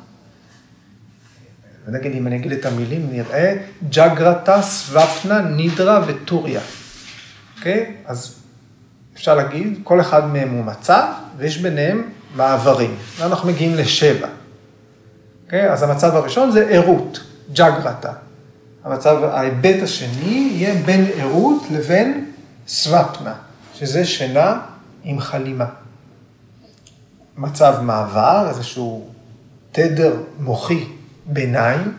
ונגיד, 1.85 2.11
אם 2.15 2.27
אני 2.27 2.35
אגיד 2.35 2.51
את 2.51 2.65
המילים, 2.65 3.07
נראה 3.11 3.55
ג'גרתה, 3.89 4.61
סוופנה, 4.61 5.41
נידרה 5.41 6.03
וטוריה. 6.07 6.61
אוקיי? 7.57 7.95
אז 8.05 8.35
אפשר 9.13 9.35
להגיד, 9.35 9.79
כל 9.83 10.01
אחד 10.01 10.25
מהם 10.25 10.49
הוא 10.49 10.63
מצב, 10.63 11.07
ויש 11.37 11.57
ביניהם 11.57 12.09
מעברים. 12.35 12.95
ואנחנו 13.17 13.49
מגיעים 13.49 13.75
לשבע. 13.75 14.27
אוקיי? 15.45 15.71
אז 15.71 15.83
המצב 15.83 16.15
הראשון 16.15 16.51
זה 16.51 16.69
ערות, 16.69 17.19
ג'גרתה. 17.53 18.11
המצב, 18.83 19.23
ההיבט 19.23 19.83
השני 19.83 20.49
יהיה 20.53 20.75
בין 20.85 21.05
ערות 21.15 21.63
לבין 21.71 22.31
סוואפנה, 22.67 23.33
שזה 23.75 24.05
שינה 24.05 24.59
עם 25.03 25.19
חלימה. 25.19 25.65
מצב 27.37 27.75
מעבר, 27.81 28.45
איזשהו 28.49 29.07
תדר 29.71 30.15
מוחי 30.39 30.85
ביניים, 31.25 31.97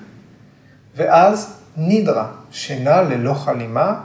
ואז 0.97 1.57
נידרה, 1.76 2.26
שינה 2.51 3.03
ללא 3.03 3.35
חלימה. 3.35 4.01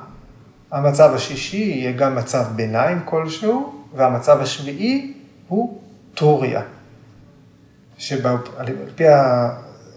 המצב 0.71 1.13
השישי 1.15 1.57
יהיה 1.57 1.91
גם 1.91 2.15
מצב 2.15 2.45
ביניים 2.55 3.01
כלשהו, 3.05 3.83
והמצב 3.95 4.41
השביעי 4.41 5.13
הוא 5.47 5.79
טוריה. 6.13 6.61
שעל 7.97 8.37
פי 8.95 9.03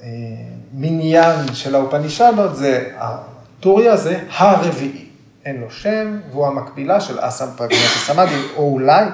המניין 0.02 1.54
של 1.54 1.74
האופנישדות, 1.74 2.56
זה, 2.56 2.90
הטוריה 2.96 3.96
זה 3.96 4.20
הרביעי. 4.36 5.06
אין 5.44 5.60
לו 5.60 5.70
שם, 5.70 6.18
והוא 6.30 6.46
המקבילה 6.46 7.00
של 7.00 7.18
אסם 7.20 7.46
פרגנטה 7.56 7.98
סמאדי, 8.06 8.42
או 8.56 8.72
אולי 8.72 9.04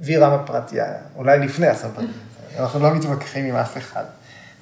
וירמה 0.00 0.38
פרטיה, 0.38 0.94
אולי 1.16 1.38
לפני 1.38 1.66
פרגנטה. 1.66 2.02
אנחנו 2.58 2.80
לא 2.80 2.94
מתווכחים 2.94 3.44
עם 3.44 3.56
אף 3.56 3.76
אחד. 3.76 4.04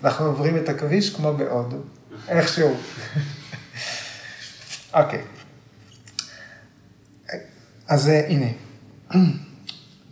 אנחנו 0.04 0.26
עוברים 0.26 0.56
את 0.56 0.68
הכביש 0.68 1.14
כמו 1.14 1.34
בהודו, 1.34 1.76
איכשהו. 2.28 2.76
אוקיי. 4.94 5.22
אז 7.88 8.08
אה, 8.08 8.26
הנה. 8.28 8.46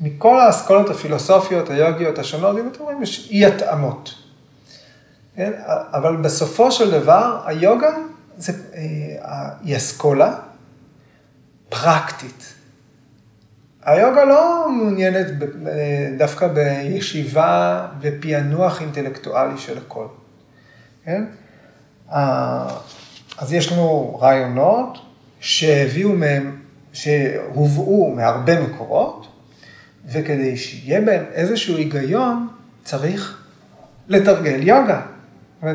מכל 0.01 0.41
האסכולות 0.41 0.91
הפילוסופיות, 0.91 1.70
היוגיות 1.70 2.18
השונות, 2.18 2.59
אם 2.59 2.68
אתם 2.68 2.83
רואים, 2.83 3.03
יש 3.03 3.29
אי 3.31 3.47
התאמות. 3.47 4.14
כן? 5.37 5.53
אבל 5.93 6.16
בסופו 6.16 6.72
של 6.72 6.91
דבר, 6.91 7.43
היוגה 7.47 7.89
זה, 8.39 8.53
אה, 8.74 9.49
היא 9.62 9.77
אסכולה 9.77 10.35
פרקטית. 11.68 12.53
היוגה 13.87 14.24
לא 14.24 14.68
מעוניינת 14.70 15.26
דווקא 16.18 16.49
בישיבה 16.49 17.87
ופענוח 18.01 18.80
אינטלקטואלי 18.80 19.59
של 19.59 19.78
הכל. 19.78 20.07
כן? 21.05 21.24
אז 23.39 23.53
יש 23.53 23.72
לנו 23.72 24.18
רעיונות 24.20 24.99
שהביאו 25.41 26.12
מהם, 26.12 26.57
שהובאו 26.93 28.14
מהרבה 28.14 28.61
מקורות, 28.61 29.26
וכדי 30.12 30.57
שיהיה 30.57 31.01
בהם 31.01 31.24
איזשהו 31.32 31.76
היגיון, 31.76 32.49
צריך 32.84 33.43
לתרגל 34.09 34.62
יוגה. 34.62 35.01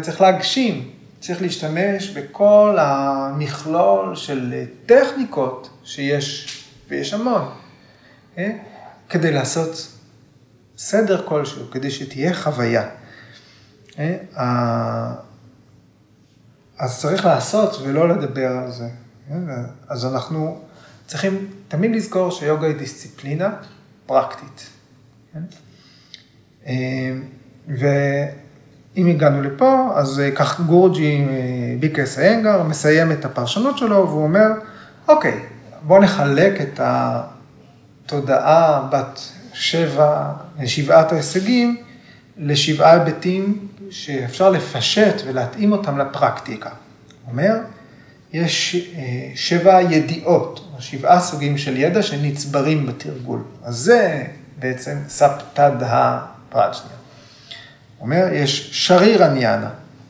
צריך 0.01 0.21
להגשים, 0.21 0.89
צריך 1.19 1.41
להשתמש 1.41 2.09
בכל 2.09 2.77
המכלול 2.79 4.15
של 4.15 4.63
טכניקות 4.85 5.69
שיש, 5.83 6.57
ויש 6.89 7.13
המון? 7.13 7.41
כדי 9.09 9.31
לעשות 9.31 9.87
סדר 10.77 11.27
כלשהו, 11.27 11.71
כדי 11.71 11.91
שתהיה 11.91 12.33
חוויה. 12.33 12.89
כן? 13.91 14.17
אז 16.77 16.99
צריך 16.99 17.25
לעשות 17.25 17.77
ולא 17.83 18.09
לדבר 18.09 18.47
על 18.47 18.71
זה. 18.71 18.89
כן? 19.29 19.43
אז 19.87 20.05
אנחנו 20.05 20.61
צריכים 21.07 21.47
תמיד 21.67 21.95
לזכור 21.95 22.31
שיוגה 22.31 22.67
היא 22.67 22.75
דיסציפלינה 22.75 23.49
פרקטית. 24.05 24.69
ואם 27.67 29.07
הגענו 29.07 29.41
לפה, 29.41 29.89
אז 29.95 30.21
כך 30.35 30.61
גורג'י 30.61 31.27
ביקס 31.79 32.19
איינגר 32.19 32.63
מסיים 32.63 33.11
את 33.11 33.25
הפרשנות 33.25 33.77
שלו 33.77 34.07
והוא 34.09 34.23
אומר, 34.23 34.47
אוקיי, 35.07 35.39
בואו 35.81 36.01
נחלק 36.01 36.61
את 36.61 36.79
התודעה 38.11 38.87
בת 38.91 39.19
שבע, 39.53 40.33
שבעת 40.65 41.11
ההישגים 41.11 41.77
לשבעה 42.37 42.91
היבטים 42.91 43.67
שאפשר 43.89 44.49
לפשט 44.49 45.21
ולהתאים 45.27 45.71
אותם 45.71 45.97
לפרקטיקה. 45.97 46.69
הוא 46.69 47.31
אומר, 47.31 47.53
יש 48.33 48.75
שבע 49.35 49.81
ידיעות, 49.81 50.67
שבעה 50.79 51.19
סוגים 51.19 51.57
של 51.57 51.77
ידע 51.77 52.03
שנצברים 52.03 52.85
בתרגול. 52.85 53.43
אז 53.63 53.75
זה 53.75 54.23
בעצם 54.59 54.97
ספתד 55.07 55.71
הפראג'ניה. 55.81 56.97
אומר, 57.99 58.27
יש 58.33 58.69
שריר 58.87 59.23
עניינה, 59.23 59.69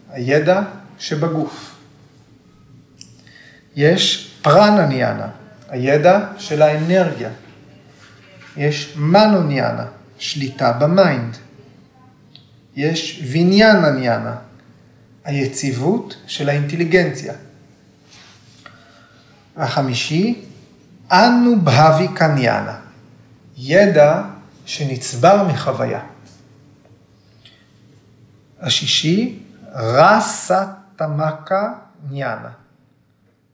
הידע 0.09 0.61
שבגוף. 0.99 1.75
יש 3.75 4.31
פרן 4.41 4.79
עניינה, 4.79 5.27
הידע 5.69 6.19
של 6.37 6.61
האנרגיה. 6.61 7.29
יש 8.57 8.93
מנוניאנה, 8.97 9.85
שליטה 10.17 10.71
במיינד. 10.71 11.37
יש 12.75 13.23
ויניאן 13.31 13.85
עניינה, 13.85 14.35
היציבות 15.23 16.17
של 16.27 16.49
האינטליגנציה. 16.49 17.33
החמישי, 19.57 20.45
אנו 21.11 21.61
בהבי 21.61 22.07
קניאנה, 22.15 22.79
ידע 23.57 24.21
שנצבר 24.65 25.47
מחוויה. 25.47 26.01
השישי, 28.59 29.39
רסה 29.73 30.65
תמקה 30.95 31.73
ניאנה, 32.09 32.49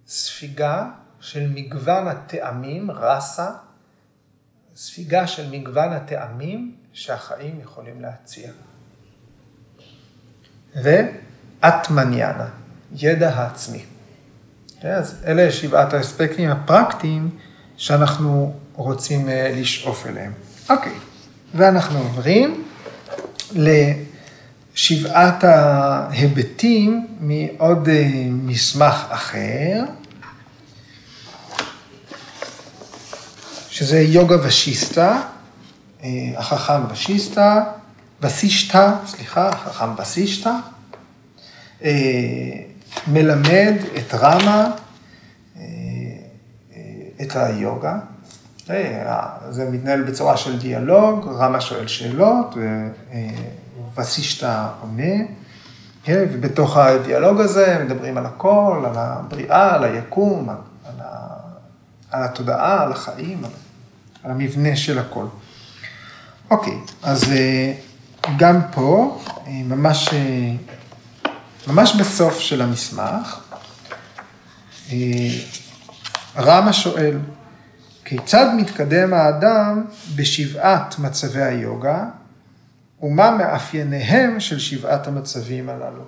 ספיגה 0.07 0.85
של 1.19 1.51
מגוון 1.53 2.07
הטעמים, 2.07 2.91
רסה, 2.91 3.51
ספיגה 4.77 5.27
של 5.27 5.49
מגוון 5.51 5.93
הטעמים 5.93 6.75
שהחיים 6.93 7.59
יכולים 7.63 8.01
להציע. 8.01 8.51
ואטמניאנה, 10.75 12.47
ידע 12.95 13.29
העצמי. 13.29 13.83
אז 14.81 15.15
אלה 15.25 15.51
שבעת 15.51 15.93
האספקטים 15.93 16.49
הפרקטיים 16.49 17.29
שאנחנו 17.77 18.53
רוצים 18.73 19.29
אה, 19.29 19.51
לשאוף 19.55 20.07
אליהם. 20.07 20.33
אוקיי, 20.69 20.93
ואנחנו 21.55 21.99
עוברים 21.99 22.63
לשבעת 24.75 25.43
ההיבטים 25.43 27.07
מעוד 27.19 27.89
אה, 27.89 28.27
מסמך 28.29 29.05
אחר, 29.09 29.83
שזה 33.77 33.99
יוגה 33.99 34.35
ושיסטה, 34.43 35.21
אה, 36.03 36.09
החכם 36.37 36.81
ושיסטה, 36.91 37.63
וסישטה, 38.21 38.95
סליחה, 39.05 39.49
החכם 39.49 40.01
וסישטה, 40.01 40.59
מלמד 43.07 43.73
את 43.97 44.13
רמה, 44.13 44.71
את 47.21 47.35
היוגה. 47.35 47.99
זה 49.49 49.69
מתנהל 49.71 50.03
בצורה 50.03 50.37
של 50.37 50.59
דיאלוג, 50.59 51.27
רמה 51.27 51.61
שואל 51.61 51.87
שאלות, 51.87 52.55
וסישטה 53.97 54.69
עונה, 54.81 55.23
כן, 56.03 56.25
ובתוך 56.31 56.77
הדיאלוג 56.77 57.39
הזה 57.39 57.85
מדברים 57.85 58.17
על 58.17 58.25
הכל, 58.25 58.83
על 58.85 58.95
הבריאה, 58.95 59.75
על 59.75 59.83
היקום, 59.83 60.49
על, 60.49 60.55
ה, 60.99 61.27
על 62.11 62.23
התודעה, 62.23 62.83
על 62.83 62.91
החיים, 62.91 63.37
על, 63.37 63.45
על 63.45 63.66
המבנה 64.31 64.75
של 64.75 64.99
הכל. 64.99 65.25
אוקיי, 66.49 66.79
אז 67.03 67.31
אה, 67.31 67.73
גם 68.37 68.61
פה, 68.71 69.21
אה, 69.47 69.51
ממש, 69.65 70.09
אה, 70.13 70.51
ממש 71.67 71.95
בסוף 71.99 72.39
של 72.39 72.61
המסמך, 72.61 73.39
רמה 76.37 76.73
שואל, 76.73 77.17
כיצד 78.05 78.45
מתקדם 78.57 79.13
האדם 79.13 79.85
בשבעת 80.15 80.99
מצבי 80.99 81.41
היוגה, 81.43 82.05
ומה 83.01 83.31
מאפייניהם 83.31 84.39
של 84.39 84.59
שבעת 84.59 85.07
המצבים 85.07 85.69
הללו? 85.69 86.03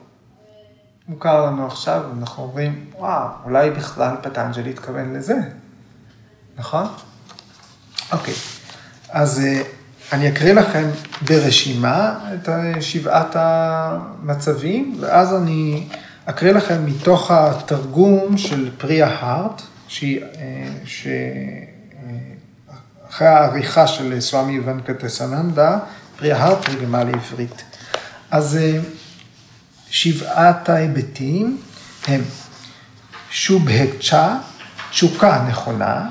מוכר 1.08 1.46
לנו 1.46 1.68
עכשיו, 1.68 2.04
אנחנו 2.20 2.44
אומרים, 2.44 2.86
וואו, 2.98 3.28
אולי 3.44 3.70
בכלל 3.72 4.16
פטנג'לי 4.22 4.70
התכוון 4.70 5.14
לזה, 5.14 5.38
נכון? 6.58 6.88
אוקיי, 8.12 8.34
אז 9.10 9.40
אה, 9.40 9.62
אני 10.14 10.30
אקריא 10.30 10.54
לכם 10.54 10.90
ברשימה 11.22 12.20
את 12.34 12.50
שבעת 12.82 13.36
המצבים, 13.36 14.98
ואז 15.00 15.36
אני 15.36 15.88
אקריא 16.26 16.52
לכם 16.52 16.86
מתוך 16.86 17.32
התרגום 17.32 18.38
של 18.38 18.70
פריה 18.78 19.08
הארט, 19.08 19.62
שהיא, 19.88 20.22
אה, 20.22 20.68
שאחרי 23.06 23.28
העריכה 23.28 23.88
של 23.88 24.20
סוואמי 24.20 24.60
ונקטסננדה, 24.60 25.80
פריהר 26.18 26.56
תרגמה 26.56 27.04
לעברית. 27.04 27.64
אז 28.32 28.58
אה, 28.58 28.80
שבעת 29.90 30.70
ההיבטים 30.70 31.58
הם 32.08 32.22
שובהקצ'ה, 33.30 34.38
תשוקה 34.92 35.46
נכונה, 35.50 36.10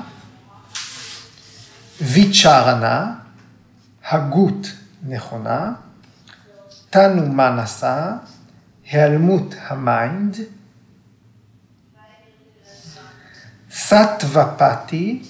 ויצ'רנה, 2.01 3.15
הגות 4.09 4.67
נכונה, 5.07 5.71
תנו 6.89 7.25
מנסה, 7.33 8.15
היעלמות 8.91 9.55
המיינד, 9.67 10.37
סטוופתי, 13.71 15.23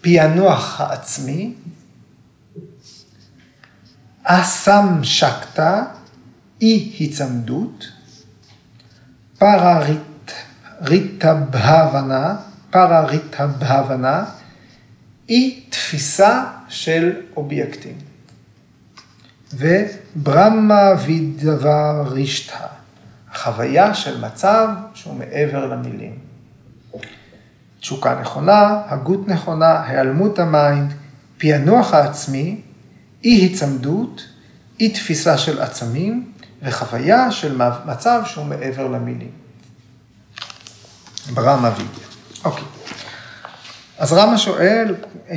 פענוח 0.00 0.80
העצמי, 0.80 1.54
אסם 4.22 5.00
שקטה, 5.02 5.84
אי 6.60 6.96
היצמדות, 6.98 7.84
פרריטה 9.38 11.34
בהבנה, 11.34 12.36
פרריטה 12.70 13.46
בהבנה, 13.46 14.24
אי 15.28 15.64
תפיסה 15.68 16.44
של 16.68 17.12
אובייקטים. 17.36 17.94
וברמה 19.54 20.82
וידבר 21.06 22.04
רישתא, 22.06 22.66
חוויה 23.34 23.94
של 23.94 24.20
מצב 24.20 24.68
שהוא 24.94 25.14
מעבר 25.14 25.66
למילים. 25.66 26.18
תשוקה 27.80 28.20
נכונה, 28.20 28.82
הגות 28.86 29.28
נכונה, 29.28 29.82
היעלמות 29.86 30.38
המיינד, 30.38 30.92
פענוח 31.38 31.94
העצמי, 31.94 32.60
אי 33.24 33.30
היצמדות, 33.30 34.28
אי 34.80 34.90
תפיסה 34.90 35.38
של 35.38 35.60
עצמים 35.62 36.32
וחוויה 36.62 37.30
של 37.30 37.60
מצב 37.86 38.22
שהוא 38.26 38.44
מעבר 38.44 38.88
למילים. 38.88 39.30
ברמה 41.34 41.68
וידיה. 41.68 42.06
אוקיי. 42.44 42.81
אז 44.02 44.12
רמה 44.12 44.38
שואל, 44.38 44.94
אה, 45.30 45.36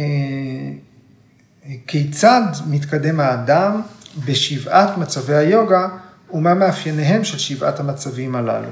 כיצד 1.88 2.42
מתקדם 2.68 3.20
האדם 3.20 3.82
בשבעת 4.26 4.98
מצבי 4.98 5.36
היוגה 5.36 5.88
ומה 6.32 6.54
מאפייניהם 6.54 7.24
של 7.24 7.38
שבעת 7.38 7.80
המצבים 7.80 8.36
הללו? 8.36 8.68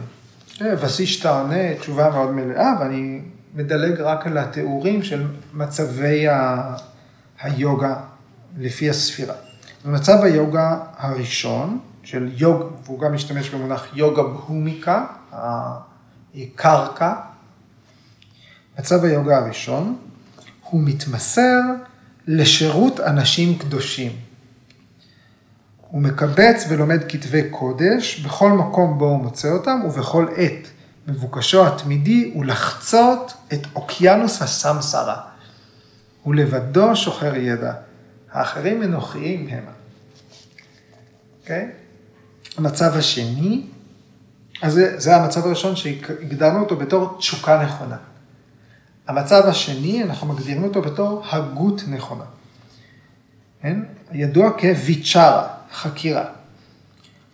אה, 0.62 0.74
וסישתא 0.80 1.28
עונה 1.28 1.76
תשובה 1.80 2.10
מאוד 2.10 2.32
מלאה 2.32 2.74
ואני 2.80 3.22
מדלג 3.56 4.02
רק 4.02 4.28
על 4.28 4.38
התיאורים 4.38 5.04
של 5.04 5.28
מצבי 5.54 6.28
ה... 6.28 6.74
היוגה 7.42 7.96
לפי 8.58 8.90
הספירה. 8.90 9.36
במצב 9.86 10.24
היוגה 10.24 10.80
הראשון, 10.98 11.80
של 12.04 12.32
יוג, 12.38 12.62
והוא 12.86 13.00
גם 13.00 13.14
משתמש 13.14 13.50
במונח 13.50 13.88
יוגה 13.94 14.24
בהומיקה, 14.24 15.06
הקרקע, 16.36 17.14
מצב 18.80 19.04
היוגה 19.04 19.38
הראשון, 19.38 19.98
הוא 20.70 20.82
מתמסר 20.84 21.60
לשירות 22.28 23.00
אנשים 23.00 23.58
קדושים. 23.60 24.12
הוא 25.82 26.02
מקבץ 26.02 26.66
ולומד 26.70 27.00
כתבי 27.10 27.50
קודש 27.50 28.20
בכל 28.20 28.52
מקום 28.52 28.98
בו 28.98 29.06
הוא 29.06 29.24
מוצא 29.24 29.50
אותם 29.52 29.80
ובכל 29.86 30.28
עת. 30.36 30.68
מבוקשו 31.08 31.68
התמידי 31.68 32.32
הוא 32.34 32.46
לחצות 32.46 33.34
את 33.54 33.60
אוקיינוס 33.76 34.42
הסמסרה. 34.42 35.22
הוא 36.24 36.36
לבדו 36.36 36.96
שוחר 36.96 37.36
ידע. 37.36 37.74
האחרים 38.32 38.84
אנוכיים 38.84 39.48
המה. 39.48 39.72
אוקיי? 41.42 41.70
Okay? 41.72 42.58
המצב 42.58 42.92
השני, 42.96 43.64
אז 44.62 44.74
זה, 44.74 45.00
זה 45.00 45.16
המצב 45.16 45.46
הראשון 45.46 45.76
שהגדרנו 45.76 46.60
אותו 46.60 46.76
בתור 46.76 47.18
תשוקה 47.18 47.64
נכונה. 47.64 47.98
המצב 49.08 49.44
השני, 49.46 50.04
אנחנו 50.04 50.28
מגדירים 50.28 50.64
אותו 50.64 50.82
בתור 50.82 51.24
הגות 51.32 51.84
נכונה. 51.88 52.24
כן? 53.62 53.80
ידוע 54.12 54.52
כוויצ'רה, 54.52 55.48
חקירה. 55.74 56.26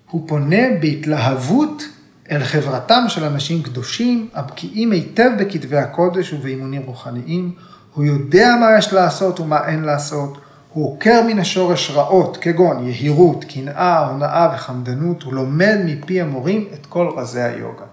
הוא 0.10 0.28
פונה 0.28 0.62
בהתלהבות 0.82 1.84
אל 2.32 2.44
חברתם 2.44 3.04
של 3.08 3.24
אנשים 3.24 3.64
קדושים, 3.64 4.30
הבקיאים 4.34 4.92
היטב 4.92 5.30
בכתבי 5.40 5.78
הקודש 5.78 6.34
ובאימונים 6.34 6.82
רוחניים, 6.82 7.56
הוא 7.94 8.06
יודע 8.06 8.56
מה 8.60 8.78
יש 8.78 8.94
לעשות 8.94 9.40
ומה 9.40 9.68
אין 9.68 9.84
לעשות, 9.84 10.38
הוא 10.74 10.94
עוקר 10.94 11.22
מן 11.28 11.40
השורש 11.40 11.92
רעות, 11.92 12.38
כגון 12.38 12.88
יהירות, 12.88 13.46
קנאה, 13.54 14.08
הונאה 14.08 14.52
וחמדנות, 14.56 15.24
הוא 15.24 15.34
לומד 15.34 15.78
מפי 15.86 16.22
המורים 16.22 16.68
את 16.74 16.86
כל 16.86 17.10
רזי 17.18 17.42
היוגה. 17.42 17.86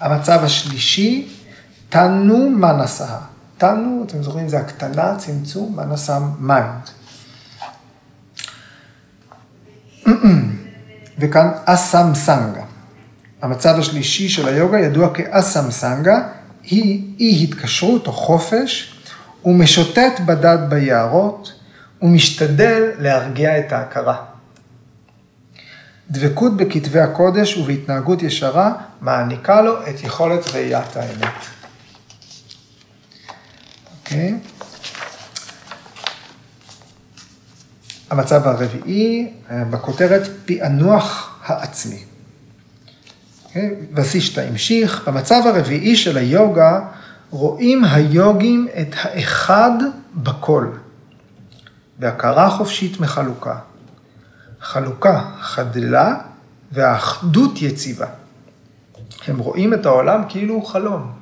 המצב 0.00 0.40
השלישי, 0.44 1.28
תנו 1.92 2.50
מנסה. 2.50 3.16
תנו, 3.58 4.04
אתם 4.06 4.22
זוכרים, 4.22 4.48
זה 4.48 4.58
הקטנה, 4.58 5.16
צמצום, 5.18 5.76
מנסה 5.76 6.18
mind. 6.38 6.90
וכאן 11.18 11.48
אסם 11.64 12.14
סנגה. 12.14 12.62
המצב 13.42 13.74
השלישי 13.78 14.28
של 14.28 14.48
היוגה 14.48 14.80
ידוע 14.80 15.14
כאסם 15.14 15.70
סנגה, 15.70 16.28
היא 16.62 17.04
אי 17.20 17.44
התקשרות 17.44 18.06
או 18.06 18.12
חופש, 18.12 18.94
הוא 19.42 19.54
משוטט 19.54 20.20
בדד 20.26 20.58
ביערות, 20.68 21.52
ומשתדל 22.02 22.90
להרגיע 22.98 23.58
את 23.58 23.72
ההכרה. 23.72 24.16
דבקות 26.10 26.56
בכתבי 26.56 27.00
הקודש 27.00 27.56
ובהתנהגות 27.56 28.22
ישרה 28.22 28.72
מעניקה 29.00 29.60
לו 29.60 29.88
את 29.88 30.04
יכולת 30.04 30.48
ראיית 30.48 30.96
האמת. 30.96 31.61
אוקיי? 34.12 34.38
המצב 38.10 38.46
הרביעי, 38.46 39.32
אה, 39.50 39.64
בכותרת 39.64 40.28
פענוח 40.46 41.36
העצמי. 41.44 42.04
אוקיי? 43.44 43.70
Okay? 43.70 43.74
וסישתא 43.94 44.40
המשיך, 44.40 45.08
במצב 45.08 45.42
הרביעי 45.44 45.96
של 45.96 46.16
היוגה 46.16 46.80
רואים 47.30 47.84
היוגים 47.84 48.68
את 48.80 48.94
האחד 48.94 49.70
בכל, 50.14 50.66
והכרה 51.98 52.50
חופשית 52.50 53.00
מחלוקה. 53.00 53.58
חלוקה 54.60 55.30
חדלה 55.40 56.14
והאחדות 56.72 57.62
יציבה. 57.62 58.06
הם 59.26 59.38
רואים 59.38 59.74
את 59.74 59.86
העולם 59.86 60.22
כאילו 60.28 60.62
חלום. 60.62 61.21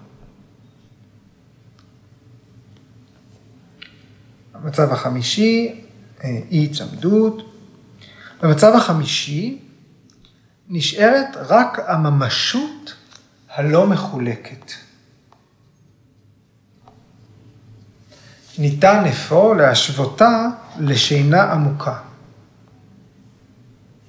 המצב 4.62 4.92
החמישי, 4.92 5.84
אה, 6.24 6.28
אי 6.50 6.58
היצמדות. 6.58 7.54
במצב 8.42 8.72
החמישי 8.76 9.58
נשארת 10.68 11.36
רק 11.36 11.78
הממשות 11.86 12.94
הלא 13.54 13.86
מחולקת. 13.86 14.72
ניתן 18.58 19.04
אפוא 19.04 19.56
להשוותה 19.56 20.48
לשינה 20.78 21.52
עמוקה. 21.52 21.98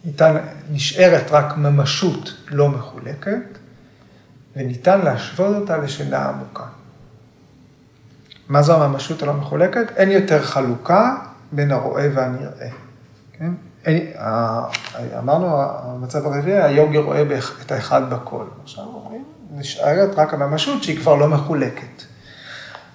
ניתן, 0.06 0.38
נשארת 0.72 1.32
רק 1.32 1.58
ממשות 1.58 2.34
לא 2.48 2.70
מחולקת, 2.70 3.58
וניתן 4.56 5.02
להשוות 5.02 5.56
אותה 5.56 5.78
לשינה 5.78 6.30
עמוקה. 6.30 6.81
מה 8.52 8.62
זו 8.62 8.84
הממשות 8.84 9.24
הלא 9.24 9.34
מחולקת? 9.34 9.92
אין 9.98 10.12
יותר 10.12 10.42
חלוקה 10.42 11.16
בין 11.52 11.72
הרואה 11.72 12.08
והנראה. 12.14 12.70
כן? 13.40 13.52
אין, 13.86 14.08
אמרנו, 15.18 15.48
המצב 15.58 16.26
הרביעי, 16.26 16.64
היוגי 16.64 16.98
רואה 16.98 17.24
את 17.66 17.72
האחד 17.72 18.10
בכל. 18.14 18.44
עכשיו 18.64 18.84
אומרים, 18.84 19.24
נשארת 19.52 20.20
רק 20.20 20.34
הממשות 20.34 20.84
שהיא 20.84 21.00
כבר 21.00 21.16
לא 21.16 21.28
מחולקת. 21.28 22.04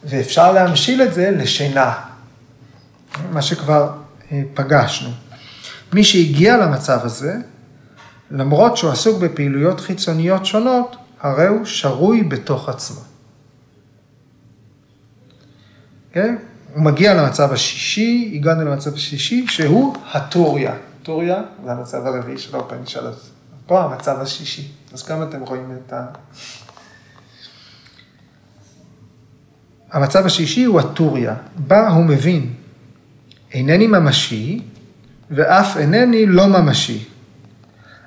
ואפשר 0.05 0.53
להמשיל 0.53 1.03
את 1.03 1.15
זה 1.15 1.31
לשינה, 1.31 1.93
מה 3.33 3.43
שכבר 3.43 3.91
אה, 4.33 4.43
פגשנו. 4.55 5.11
מי 5.93 6.05
שהגיע 6.05 6.57
למצב 6.57 6.99
הזה, 7.03 7.37
למרות 8.31 8.77
שהוא 8.77 8.91
עסוק 8.91 9.23
בפעילויות 9.23 9.81
חיצוניות 9.81 10.47
שונות, 10.47 10.97
הרי 11.21 11.47
הוא 11.47 11.65
שרוי 11.65 12.23
בתוך 12.23 12.69
עצמו. 12.69 13.06
כן? 16.17 16.37
הוא 16.75 16.83
מגיע 16.83 17.15
למצב 17.15 17.53
השישי, 17.53 18.33
הגענו 18.35 18.65
למצב 18.65 18.95
השישי, 18.95 19.47
שהוא 19.47 19.97
הטוריה. 20.13 20.75
טוריה 21.03 21.43
זה 21.65 21.73
המצב 21.73 22.07
הרביעי 22.07 22.39
של 22.39 22.57
האופנישל 22.57 23.07
הזה. 23.07 23.31
פה 23.67 23.85
המצב 23.85 24.17
השישי. 24.21 24.69
אז 24.93 25.03
כמה 25.03 25.25
אתם 25.25 25.41
רואים 25.41 25.79
את 25.87 25.93
ה... 25.93 26.07
המצב 29.93 30.27
השישי 30.27 30.65
הוא 30.65 30.81
הטוריה, 30.81 31.35
בה 31.57 31.89
הוא 31.89 32.05
מבין, 32.05 32.53
אינני 33.53 33.87
ממשי 33.87 34.63
ואף 35.31 35.77
אינני 35.77 36.27
לא 36.27 36.47
ממשי. 36.47 37.05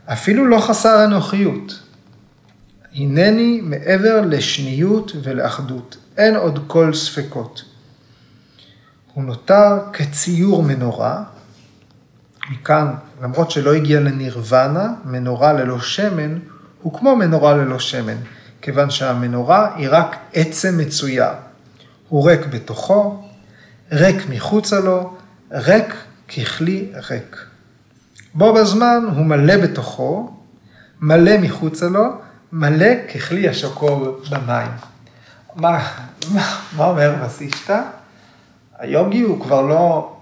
אפילו 0.06 0.46
לא 0.46 0.60
חסר 0.60 1.06
אנוכיות. 1.06 1.80
הנני 2.96 3.62
מעבר 3.64 4.22
לשניות 4.26 5.12
ולאחדות, 5.24 5.98
אין 6.18 6.36
עוד 6.36 6.64
כל 6.68 6.94
ספקות. 6.94 7.69
הוא 9.20 9.26
נותר 9.26 9.80
כציור 9.94 10.64
מנורה, 10.64 11.24
מכאן, 12.52 12.94
למרות 13.22 13.52
שלא 13.52 13.74
הגיע 13.74 14.00
לנירוונה, 14.00 14.94
מנורה 15.06 15.54
ללא 15.54 15.80
שמן, 15.80 16.40
הוא 16.82 17.00
כמו 17.00 17.16
מנורה 17.16 17.54
ללא 17.54 17.80
שמן, 17.80 18.18
כיוון 18.62 18.90
שהמנורה 18.90 19.76
היא 19.76 19.88
רק 19.92 20.16
עצם 20.34 20.78
מצויר. 20.78 21.30
הוא 22.10 22.30
ריק 22.30 22.46
בתוכו, 22.46 23.24
ריק 23.92 24.30
מחוצה 24.30 24.80
לו, 24.80 25.18
ריק 25.52 25.96
ככלי 26.28 26.92
ריק. 27.10 27.46
בו 28.34 28.54
בזמן 28.54 29.04
הוא 29.16 29.26
מלא 29.26 29.58
בתוכו, 29.58 30.34
מלא 31.02 31.38
מחוצה 31.38 31.88
לו, 31.88 32.06
מלא 32.52 33.08
ככלי 33.14 33.50
השוקול 33.50 34.20
במים. 34.30 34.72
מה, 35.56 35.88
מה, 36.34 36.60
מה 36.78 36.86
אומר 36.86 37.16
וסישתא? 37.26 37.82
היוגי 38.80 39.22
הוא 39.22 39.42
כבר 39.42 39.62
לא, 39.62 40.14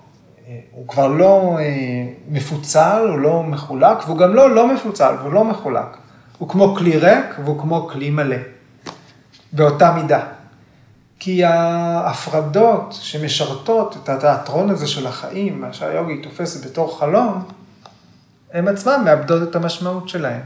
הוא 0.71 0.87
כבר 0.87 1.07
לא 1.07 1.57
אה, 1.59 2.07
מפוצל, 2.29 3.07
הוא 3.09 3.19
לא 3.19 3.43
מחולק, 3.43 3.97
והוא 4.05 4.17
גם 4.17 4.33
לא 4.33 4.55
לא 4.55 4.73
מפוצל, 4.73 5.15
והוא 5.19 5.33
לא 5.33 5.43
מחולק. 5.43 5.97
הוא 6.37 6.49
כמו 6.49 6.75
כלי 6.75 6.97
ריק 6.97 7.25
והוא 7.45 7.59
כמו 7.61 7.87
כלי 7.87 8.09
מלא, 8.09 8.37
באותה 9.53 9.91
מידה. 9.91 10.25
כי 11.19 11.43
ההפרדות 11.43 12.93
שמשרתות 13.01 13.97
את 14.03 14.09
התיאטרון 14.09 14.69
הזה 14.69 14.87
של 14.87 15.07
החיים, 15.07 15.61
מה 15.61 15.73
שהיוגי 15.73 16.21
תופס 16.21 16.65
בתור 16.65 16.99
חלום, 16.99 17.43
הן 18.53 18.67
עצמן 18.67 19.01
מאבדות 19.05 19.49
את 19.49 19.55
המשמעות 19.55 20.09
שלהן. 20.09 20.41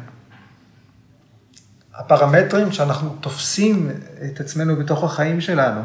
הפרמטרים 1.95 2.71
שאנחנו 2.71 3.15
תופסים 3.19 3.89
את 4.25 4.39
עצמנו 4.39 4.75
בתוך 4.75 5.03
החיים 5.03 5.41
שלנו. 5.41 5.81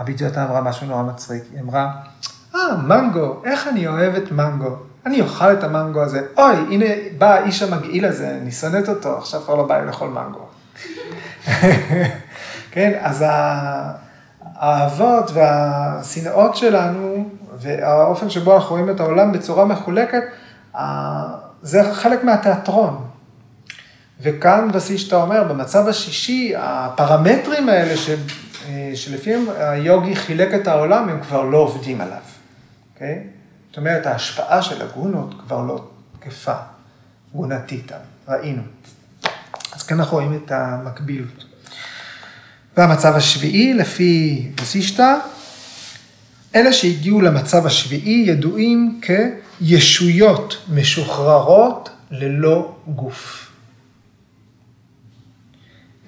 אביג'תה 0.00 0.44
אמרה 0.44 0.60
משהו 0.60 0.86
נורא 0.86 1.02
מצחיק, 1.02 1.42
היא 1.52 1.60
אמרה, 1.60 1.90
אה, 2.54 2.76
מנגו, 2.76 3.42
איך 3.44 3.68
אני 3.68 3.86
אוהבת 3.86 4.32
מנגו. 4.32 4.76
אני 5.06 5.20
אוכל 5.20 5.52
את 5.52 5.64
המנגו 5.64 6.02
הזה. 6.02 6.20
אוי, 6.36 6.56
הנה 6.56 6.86
בא 7.18 7.34
האיש 7.34 7.62
המגעיל 7.62 8.04
הזה, 8.04 8.38
אני 8.42 8.52
שונאת 8.52 8.88
אותו, 8.88 9.18
עכשיו 9.18 9.40
כבר 9.40 9.54
לא 9.54 9.66
בא 9.66 9.80
לי 9.80 9.86
לאכול 9.86 10.08
מנגו. 10.08 10.46
כן, 12.72 12.98
אז 13.00 13.24
האהבות 14.56 15.30
והשנאות 15.34 16.56
שלנו, 16.56 17.30
והאופן 17.58 18.30
שבו 18.30 18.56
אנחנו 18.56 18.70
רואים 18.70 18.90
את 18.90 19.00
העולם 19.00 19.32
בצורה 19.32 19.64
מחולקת, 19.64 20.22
זה 21.62 21.94
חלק 21.94 22.24
מהתיאטרון. 22.24 23.04
וכאן 24.20 24.68
וסישתא 24.72 25.14
אומר, 25.14 25.42
במצב 25.42 25.88
השישי, 25.88 26.52
הפרמטרים 26.56 27.68
האלה 27.68 27.96
ש, 27.96 28.10
שלפיהם 28.96 29.46
היוגי 29.58 30.16
חילק 30.16 30.54
את 30.54 30.66
העולם, 30.66 31.08
הם 31.08 31.20
כבר 31.20 31.42
לא 31.42 31.58
עובדים 31.58 32.00
עליו. 32.00 32.16
Okay? 32.16 32.94
אוקיי? 32.94 33.22
זאת 33.68 33.76
אומרת, 33.76 34.06
ההשפעה 34.06 34.62
של 34.62 34.82
הגונות 34.82 35.34
כבר 35.40 35.62
לא 35.62 35.88
תקפה, 36.18 36.54
גונתיתא, 37.34 37.96
ראינו. 38.28 38.62
אז 39.72 39.82
כאן 39.82 40.00
אנחנו 40.00 40.16
רואים 40.16 40.40
את 40.44 40.52
המקבילות. 40.52 41.44
והמצב 42.76 43.14
השביעי, 43.16 43.74
לפי 43.74 44.48
וסישתא, 44.60 45.16
אלה 46.54 46.72
שהגיעו 46.72 47.20
למצב 47.20 47.66
השביעי 47.66 48.24
ידועים 48.26 49.00
כישויות 49.02 50.62
משוחררות 50.74 51.90
ללא 52.10 52.76
גוף. 52.86 53.50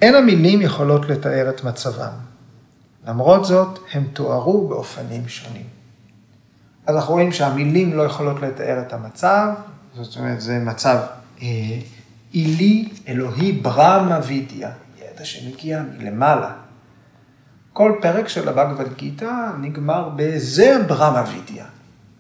אין 0.02 0.14
המילים 0.14 0.62
יכולות 0.62 1.08
לתאר 1.08 1.50
את 1.50 1.64
מצבם. 1.64 2.27
למרות 3.08 3.44
זאת, 3.44 3.78
הם 3.92 4.04
תוארו 4.12 4.68
באופנים 4.68 5.28
שונים. 5.28 5.66
אז 6.86 6.96
אנחנו 6.96 7.14
רואים 7.14 7.32
שהמילים 7.32 7.96
לא 7.96 8.02
יכולות 8.02 8.42
לתאר 8.42 8.80
את 8.80 8.92
המצב, 8.92 9.48
זאת 9.94 10.16
אומרת, 10.16 10.40
זה 10.40 10.58
מצב 10.58 10.98
אה, 11.42 11.46
עילי, 12.32 12.88
אלוהי, 13.08 13.52
ברמה 13.52 14.20
וידיה, 14.26 14.70
ידע 14.98 15.24
שמגיע 15.24 15.82
מלמעלה. 15.98 16.52
כל 17.72 17.92
פרק 18.00 18.28
של 18.28 18.48
הבגבד 18.48 18.96
גיתא 18.96 19.50
נגמר 19.60 20.10
בזה 20.16 20.76
ברמה 20.86 21.24
וידיה. 21.32 21.64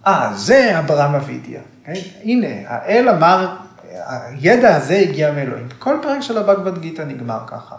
אה, 0.06 0.32
זה 0.34 0.78
הברמה 0.78 1.18
וידיה. 1.26 1.60
כן? 1.84 1.92
הנה, 2.22 2.46
האל 2.66 3.08
אמר, 3.08 3.56
הידע 4.06 4.76
הזה 4.76 4.98
הגיע 4.98 5.32
מאלוהים. 5.32 5.68
כל 5.78 5.96
פרק 6.02 6.20
של 6.20 6.38
הבגבד 6.38 6.78
גיתא 6.78 7.02
נגמר 7.02 7.40
ככה. 7.46 7.76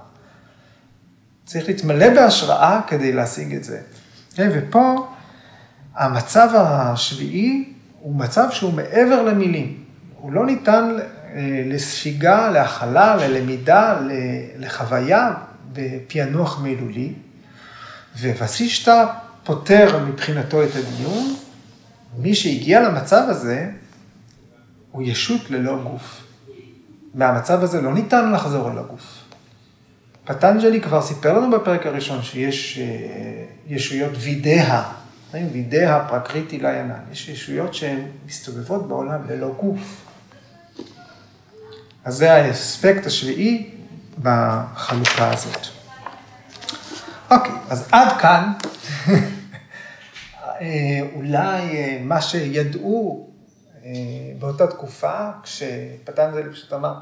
צריך 1.50 1.68
להתמלא 1.68 2.10
בהשראה 2.10 2.82
כדי 2.88 3.12
להשיג 3.12 3.56
את 3.56 3.64
זה. 3.64 3.80
כן? 4.36 4.50
ופה 4.54 5.08
המצב 5.96 6.50
השביעי 6.56 7.74
הוא 8.00 8.16
מצב 8.16 8.48
שהוא 8.52 8.74
מעבר 8.74 9.22
למילים. 9.24 9.84
הוא 10.18 10.32
לא 10.32 10.46
ניתן 10.46 10.96
אה, 11.34 11.64
לספיגה, 11.66 12.50
להכלה, 12.50 13.16
ללמידה, 13.16 14.00
לחוויה 14.58 15.34
בפענוח 15.74 16.62
מילולי. 16.62 17.14
ווסישתא 18.22 19.06
פותר 19.44 20.06
מבחינתו 20.06 20.64
את 20.64 20.70
הדיון, 20.76 21.36
מי 22.18 22.36
שהגיע 22.36 22.82
למצב 22.82 23.26
הזה 23.28 23.70
הוא 24.92 25.04
ישות 25.04 25.52
ללא 25.52 25.84
גוף. 25.84 26.24
מהמצב 27.14 27.64
הזה 27.64 27.82
לא 27.82 27.94
ניתן 27.94 28.32
לחזור 28.32 28.72
אל 28.72 28.78
הגוף. 28.78 29.29
פטנג'לי 30.30 30.82
כבר 30.82 31.02
סיפר 31.02 31.40
לנו 31.40 31.60
בפרק 31.60 31.86
הראשון 31.86 32.22
שיש 32.22 32.80
אה, 32.80 32.86
ישויות 33.68 34.12
וידאה, 34.18 34.92
אומרים 35.28 35.50
וידאה 35.52 36.08
פרקריטי 36.10 36.60
ליינן. 36.60 37.00
יש 37.12 37.30
ישויות 37.30 37.74
שהן 37.74 38.00
מסתובבות 38.26 38.88
בעולם 38.88 39.22
ללא 39.30 39.54
גוף. 39.60 40.06
אז 42.06 42.16
זה 42.16 42.34
האספקט 42.34 43.06
השביעי 43.06 43.72
בחלוקה 44.22 45.32
הזאת. 45.32 45.68
אוקיי, 47.32 47.56
אז 47.70 47.88
עד 47.92 48.22
כאן, 48.22 48.52
אה, 50.62 51.00
אולי 51.16 51.78
אה, 51.78 52.00
מה 52.02 52.22
שידעו 52.22 53.30
אה, 53.86 53.92
באותה 54.40 54.68
תקופה, 54.68 55.30
כשפטנג'לי 55.44 56.52
פשוט 56.52 56.74
אמר, 56.74 56.94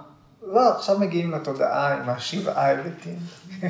לא, 0.54 0.76
עכשיו 0.76 1.00
מגיעים 1.00 1.32
לתודעה 1.32 1.94
עם 1.94 2.10
השבעה 2.10 2.66
היבטים. 2.66 3.20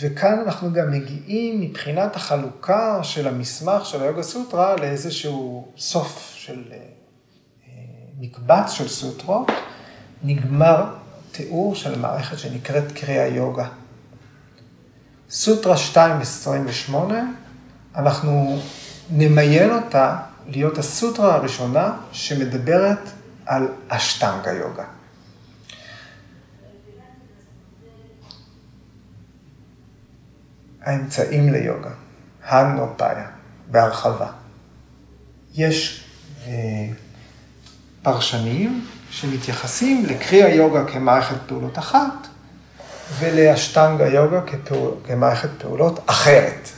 וכאן 0.00 0.38
אנחנו 0.46 0.72
גם 0.72 0.90
מגיעים 0.90 1.60
מבחינת 1.60 2.16
החלוקה 2.16 3.02
של 3.02 3.28
המסמך 3.28 3.86
של 3.86 4.02
היוגה 4.02 4.22
סוטרה 4.22 4.76
לאיזשהו 4.76 5.68
סוף 5.78 6.32
של 6.34 6.62
מקבץ 8.18 8.70
של 8.70 8.88
סוטרות, 8.88 9.50
נגמר 10.22 10.84
תיאור 11.32 11.74
של 11.74 11.98
מערכת 11.98 12.38
שנקראת 12.38 12.92
קריאה 12.92 13.26
יוגה. 13.26 13.68
סוטרה 15.30 15.76
2.28, 15.94 16.94
אנחנו 17.96 18.58
נמיין 19.10 19.70
אותה 19.70 20.16
להיות 20.48 20.78
הסוטרה 20.78 21.34
הראשונה 21.34 21.96
שמדברת 22.12 22.98
על 23.46 23.68
אשטנגה 23.88 24.52
יוגה. 24.52 24.84
האמצעים 30.82 31.52
ליוגה, 31.52 31.90
הנופאיה, 32.44 33.26
בהרחבה. 33.70 34.30
יש 35.54 36.04
אה, 36.46 36.52
פרשנים 38.02 38.86
שמתייחסים 39.10 40.06
לקרי 40.06 40.42
היוגה 40.42 40.84
כמערכת 40.84 41.36
פעולות 41.46 41.78
אחת, 41.78 42.26
ולאשטנגה 43.18 44.06
יוגה 44.06 44.40
כפעול, 44.46 44.94
כמערכת 45.06 45.50
פעולות 45.58 46.00
אחרת. 46.06 46.68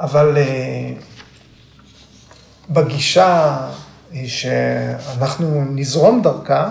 אבל 0.00 0.36
uh, 0.36 1.09
בגישה 2.70 3.56
שאנחנו 4.26 5.64
נזרום 5.70 6.22
דרכה, 6.22 6.70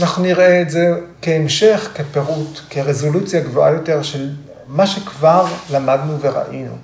אנחנו 0.00 0.22
נראה 0.22 0.62
את 0.62 0.70
זה 0.70 1.00
כהמשך, 1.22 1.90
כפירוט, 1.94 2.60
כרזולוציה 2.70 3.40
גבוהה 3.40 3.72
יותר 3.72 4.02
של 4.02 4.30
מה 4.66 4.86
שכבר 4.86 5.46
למדנו 5.72 6.20
וראינו. 6.20 6.76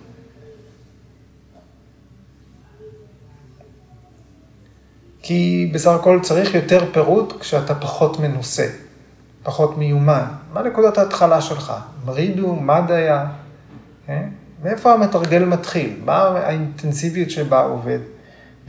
כי 5.23 5.71
בסך 5.75 5.91
הכל 5.91 6.19
צריך 6.23 6.55
יותר 6.55 6.93
פירוט 6.93 7.41
כשאתה 7.41 7.75
פחות 7.75 8.21
מנוסה, 8.21 8.67
פחות 9.43 9.79
מיומן. 9.79 10.25
מה 10.53 10.63
נקודת 10.63 10.99
ההתחלה 10.99 11.41
שלך? 11.41 11.73
מרידו, 12.05 12.55
מה 12.55 12.81
דיה? 12.81 13.27
כן? 14.07 14.29
מאיפה 14.63 14.93
המתרגל 14.93 15.45
מתחיל? 15.45 16.01
מה 16.05 16.23
האינטנסיביות 16.23 17.31
שבה 17.31 17.61
עובד? 17.61 17.99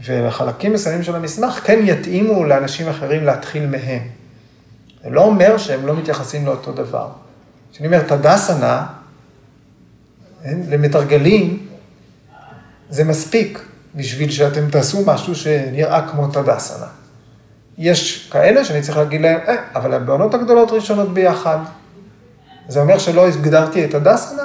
וחלקים 0.04 0.72
מסוימים 0.72 1.02
של 1.02 1.16
המסמך 1.16 1.60
כן 1.64 1.80
יתאימו 1.82 2.44
לאנשים 2.44 2.88
אחרים 2.88 3.24
להתחיל 3.24 3.66
מהם. 3.66 4.02
זה 5.04 5.10
לא 5.10 5.24
אומר 5.24 5.58
שהם 5.58 5.86
לא 5.86 5.96
מתייחסים 5.96 6.46
לאותו 6.46 6.72
דבר. 6.72 7.08
כשאני 7.72 7.86
אומר 7.86 8.02
תדסנה, 8.02 8.86
כן? 10.42 10.58
למתרגלים, 10.68 11.66
זה 12.90 13.04
מספיק. 13.04 13.60
בשביל 13.94 14.30
שאתם 14.30 14.70
תעשו 14.70 15.02
משהו 15.06 15.34
שנראה 15.34 16.08
כמו 16.08 16.26
תדסנה. 16.26 16.86
יש 17.78 18.28
כאלה 18.32 18.64
שאני 18.64 18.82
צריך 18.82 18.96
להגיד 18.96 19.20
להם, 19.20 19.38
אה, 19.48 19.54
אבל 19.74 19.94
הבעונות 19.94 20.34
הגדולות 20.34 20.70
ראשונות 20.70 21.14
ביחד. 21.14 21.58
זה 22.68 22.80
אומר 22.80 22.98
שלא 22.98 23.28
הגדרתי 23.28 23.84
את 23.84 23.94
הדסנה? 23.94 24.42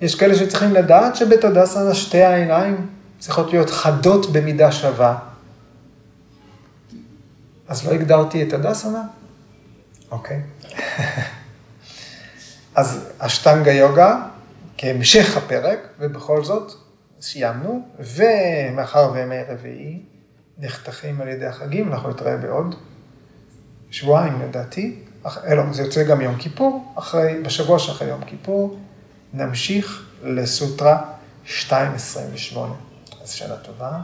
יש 0.00 0.14
כאלה 0.14 0.34
שצריכים 0.34 0.72
לדעת 0.72 1.16
שבתדסנה 1.16 1.94
שתי 1.94 2.22
העיניים 2.22 2.86
צריכות 3.24 3.52
להיות 3.52 3.70
חדות 3.70 4.32
במידה 4.32 4.72
שווה. 4.72 5.18
אז 7.68 7.86
לא 7.86 7.92
הגדרתי 7.92 8.42
את 8.42 8.52
הדסנה? 8.52 9.02
אוקיי. 10.10 10.40
אז 12.74 13.08
אשטנגה 13.18 13.72
יוגה, 13.72 14.22
כהמשך 14.78 15.36
הפרק, 15.36 15.78
ובכל 15.98 16.44
זאת, 16.44 16.72
סיימנו, 17.20 17.88
ומאחר 17.98 19.10
וימי 19.12 19.42
רביעי 19.48 20.02
נחתכים 20.58 21.20
על 21.20 21.28
ידי 21.28 21.46
החגים, 21.46 21.92
אנחנו 21.92 22.10
נתראה 22.10 22.36
בעוד 22.36 22.74
שבועיים 23.90 24.42
לדעתי, 24.42 24.96
אלא 25.46 25.62
זה 25.72 25.82
יוצא 25.82 26.04
גם 26.04 26.20
יום 26.20 26.36
כיפור, 26.36 26.92
אחרי, 26.98 27.42
בשבוע 27.42 27.78
שאחרי 27.78 28.08
יום 28.08 28.24
כיפור, 28.24 28.78
נמשיך 29.32 30.06
לסוטרה 30.22 31.02
2.28. 31.46 31.74
אז 33.24 33.32
שנה 33.32 33.56
טובה. 33.56 34.00